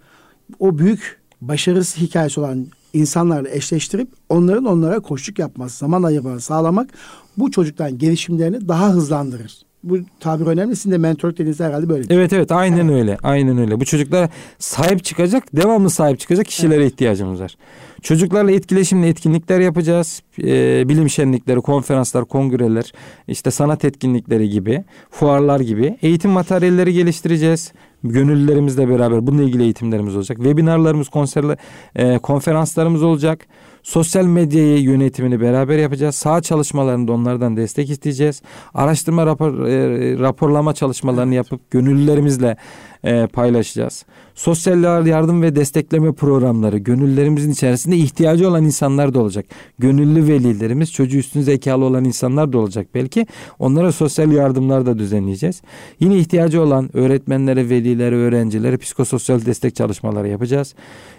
[0.59, 6.91] o büyük başarısı hikayesi olan insanlarla eşleştirip onların onlara koçluk yapması, zaman ayırmaları sağlamak
[7.37, 9.68] bu çocukların gelişimlerini daha hızlandırır.
[9.89, 10.77] Bu tabir önemli.
[10.77, 12.15] Sizin de mentorluk dediğiniz herhalde böyle.
[12.15, 13.17] Evet evet aynen öyle.
[13.23, 13.81] Aynen öyle.
[13.81, 14.29] Bu çocuklara
[14.59, 17.57] sahip çıkacak, devamlı sahip çıkacak kişilere ihtiyacımız var.
[18.03, 20.23] Çocuklarla etkileşimli etkinlikler yapacağız.
[20.43, 22.93] Ee, bilim şenlikleri, konferanslar, kongreler,
[23.29, 27.73] işte sanat etkinlikleri gibi, fuarlar gibi eğitim materyalleri geliştireceğiz.
[28.05, 30.37] Gönüllülerimizle beraber bununla ilgili eğitimlerimiz olacak.
[30.37, 31.57] Webinarlarımız, konserler,
[31.97, 33.47] e, konferanslarımız olacak.
[33.89, 36.15] Sosyal medyayı yönetimini beraber yapacağız.
[36.15, 38.43] Saha çalışmalarında onlardan destek isteyeceğiz.
[38.75, 42.57] Araştırma rapor, e, raporlama çalışmalarını yapıp gönüllülerimizle
[43.05, 44.05] e, paylaşacağız.
[44.35, 49.47] Sosyal yardım ve destekleme programları gönüllülerimizin içerisinde ihtiyacı olan insanlar da olacak.
[49.79, 53.27] Gönüllü velilerimiz, çocuğu üstün zekalı olan insanlar da olacak belki.
[53.59, 55.63] Onlara sosyal yardımlar da düzenleyeceğiz.
[56.01, 60.75] Yine ihtiyacı olan öğretmenlere, velilere, öğrencilere psikososyal destek çalışmaları yapacağız.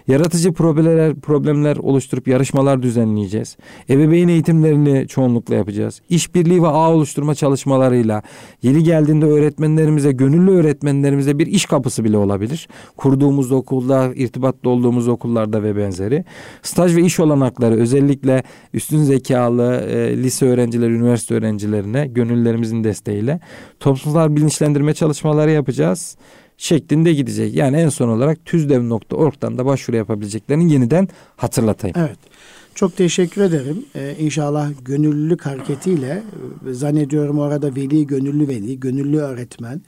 [0.08, 3.56] Yaratıcı problemler, problemler oluşturup yarışmalar düzenleyeceğiz.
[3.90, 6.00] Ebeveyn eğitimlerini çoğunlukla yapacağız.
[6.08, 8.22] İşbirliği ve ağ oluşturma çalışmalarıyla
[8.62, 12.68] yeni geldiğinde öğretmenlerimize, gönüllü öğretmenlerimize bir iş kapısı bile olabilir.
[12.96, 16.24] Kurduğumuz okulda, irtibatlı olduğumuz okullarda ve benzeri.
[16.62, 18.42] Staj ve iş olanakları özellikle
[18.74, 23.40] üstün zekalı e, lise öğrencileri, üniversite öğrencilerine gönüllülerimizin desteğiyle
[23.80, 26.16] toplumsal bilinçlendirme çalışmaları yapacağız
[26.56, 27.54] şeklinde gidecek.
[27.54, 31.96] Yani en son olarak tüzdev.org'dan da başvuru yapabileceklerini yeniden hatırlatayım.
[31.98, 32.18] Evet.
[32.74, 33.84] Çok teşekkür ederim.
[33.94, 36.22] Ee, inşallah gönüllülük hareketiyle
[36.70, 39.82] e, zannediyorum orada veli, gönüllü veli, gönüllü öğretmen,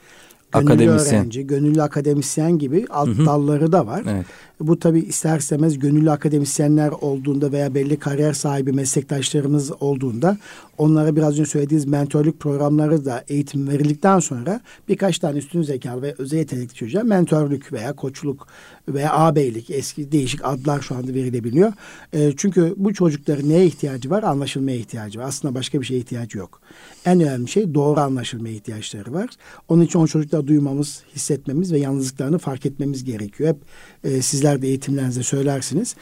[0.53, 1.21] gönüllü Akademisyen.
[1.21, 3.27] öğrenci, gönüllü akademisyen gibi alt Hı hı.
[3.27, 4.03] dalları da var.
[4.09, 4.27] Evet.
[4.63, 10.39] Bu tabi ister istemez gönüllü akademisyenler olduğunda veya belli kariyer sahibi meslektaşlarımız olduğunda
[10.79, 16.15] onlara biraz önce söylediğiniz mentorluk programları da eğitim verildikten sonra birkaç tane üstün zekalı ve
[16.19, 18.47] özel yetenekli çocuğa mentorluk veya koçluk
[18.89, 21.73] veya ağabeylik eski değişik adlar şu anda verilebiliyor.
[22.13, 24.23] E, çünkü bu çocukların neye ihtiyacı var?
[24.23, 25.25] Anlaşılmaya ihtiyacı var.
[25.25, 26.61] Aslında başka bir şeye ihtiyacı yok.
[27.05, 29.29] En önemli şey doğru anlaşılmaya ihtiyaçları var.
[29.69, 33.49] Onun için o çocukları duymamız, hissetmemiz ve yalnızlıklarını fark etmemiz gerekiyor.
[33.49, 33.59] Hep
[34.05, 35.95] e, sizler de eğitimlerinizde söylersiniz.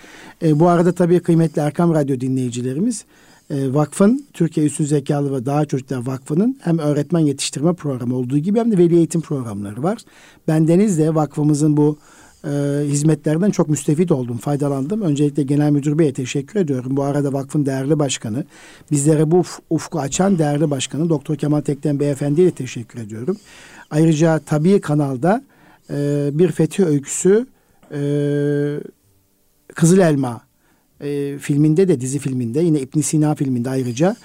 [0.42, 3.04] E, bu arada tabii kıymetli Erkam Radyo dinleyicilerimiz
[3.50, 8.58] e, vakfın Türkiye Üstün Zekalı ve Daha Çocuklar Vakfı'nın hem öğretmen yetiştirme programı olduğu gibi
[8.58, 9.98] hem de veli eğitim programları var.
[10.48, 11.98] Ben Deniz de vakfımızın bu
[12.44, 12.50] e,
[12.84, 15.02] hizmetlerden çok müstefit oldum, faydalandım.
[15.02, 16.96] Öncelikle Genel Müdür Bey'e teşekkür ediyorum.
[16.96, 18.44] Bu arada vakfın değerli başkanı,
[18.90, 23.36] bizlere bu uf- ufku açan değerli başkanı Doktor Kemal Tekten Beyefendi'ye de teşekkür ediyorum.
[23.90, 25.44] Ayrıca Tabii kanalda
[25.90, 27.46] e, bir fethi öyküsü
[29.74, 30.42] Kızıl Elma
[31.00, 34.16] e, filminde de dizi filminde yine İbn Sina filminde ayrıca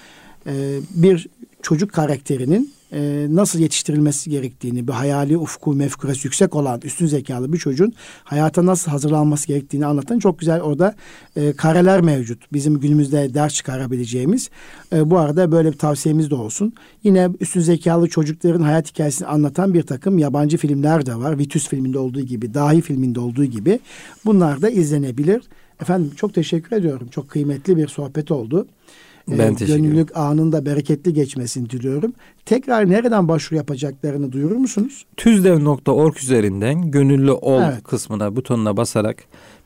[0.46, 1.28] e, bir
[1.62, 7.58] çocuk karakterinin e, nasıl yetiştirilmesi gerektiğini, bir hayali ufku, mefkuresi yüksek olan üstün zekalı bir
[7.58, 7.92] çocuğun
[8.24, 10.94] hayata nasıl hazırlanması gerektiğini anlatan çok güzel orada
[11.36, 12.52] e, kareler mevcut.
[12.52, 14.50] Bizim günümüzde ders çıkarabileceğimiz.
[14.92, 16.72] E, bu arada böyle bir tavsiyemiz de olsun.
[17.02, 21.38] Yine üstün zekalı çocukların hayat hikayesini anlatan bir takım yabancı filmler de var.
[21.38, 23.80] Vitus filminde olduğu gibi, Dahi filminde olduğu gibi.
[24.24, 25.42] Bunlar da izlenebilir.
[25.80, 27.08] Efendim çok teşekkür ediyorum.
[27.10, 28.66] Çok kıymetli bir sohbet oldu.
[29.28, 29.76] Ben ederim.
[29.76, 32.12] gönüllülük anında bereketli geçmesini diliyorum.
[32.44, 35.06] Tekrar nereden başvuru yapacaklarını duyurur musunuz?
[35.16, 37.82] Tüzdev.org üzerinden gönüllü ol Evet.
[37.84, 39.16] kısmına butonuna basarak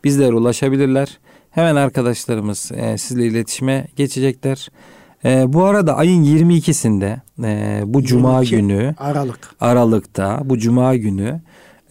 [0.05, 1.19] bizlere ulaşabilirler.
[1.51, 4.69] Hemen arkadaşlarımız e, sizle iletişime geçecekler.
[5.25, 9.55] E, bu arada ayın 22'sinde e, bu cuma 22 günü Aralık.
[9.61, 11.41] Aralık'ta bu cuma günü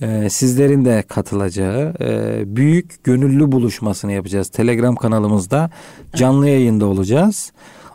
[0.01, 4.49] e, sizlerin de katılacağı e, büyük gönüllü buluşmasını yapacağız.
[4.49, 5.69] Telegram kanalımızda
[6.15, 7.51] canlı yayında olacağız.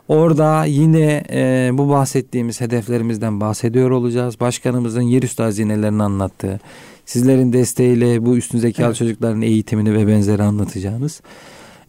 [0.07, 4.39] Orada yine e, bu bahsettiğimiz hedeflerimizden bahsediyor olacağız.
[4.39, 6.59] Başkanımızın yerüstü hazinelerini anlattığı,
[7.05, 8.95] sizlerin desteğiyle bu üstün zekalı Evet.
[8.95, 11.21] çocukların eğitimini ve benzeri anlatacağınız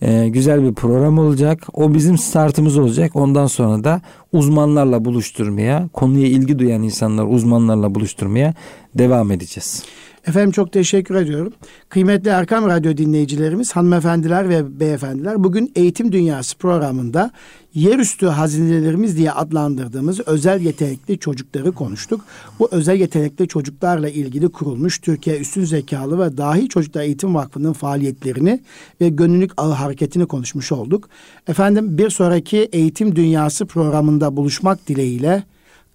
[0.02, 1.66] e, güzel bir program olacak.
[1.72, 3.16] O bizim startımız olacak.
[3.16, 4.00] Ondan sonra da
[4.32, 8.54] uzmanlarla buluşturmaya, konuya ilgi duyan insanlar uzmanlarla buluşturmaya
[8.94, 9.82] devam edeceğiz.
[10.26, 11.52] Efendim çok teşekkür ediyorum.
[11.88, 17.30] Kıymetli Erkam Radyo dinleyicilerimiz, hanımefendiler ve beyefendiler bugün Eğitim Dünyası programında
[17.74, 22.20] yerüstü hazinelerimiz diye adlandırdığımız özel yetenekli çocukları konuştuk.
[22.58, 28.60] Bu özel yetenekli çocuklarla ilgili kurulmuş Türkiye Üstün Zekalı ve Dahi Çocuklar Eğitim Vakfı'nın faaliyetlerini
[29.00, 31.08] ve gönüllülük ağı hareketini konuşmuş olduk.
[31.48, 35.42] Efendim bir sonraki Eğitim Dünyası programında buluşmak dileğiyle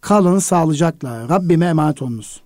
[0.01, 1.29] kalın sağlıcakla.
[1.29, 2.41] Rabbime emanet olunuz.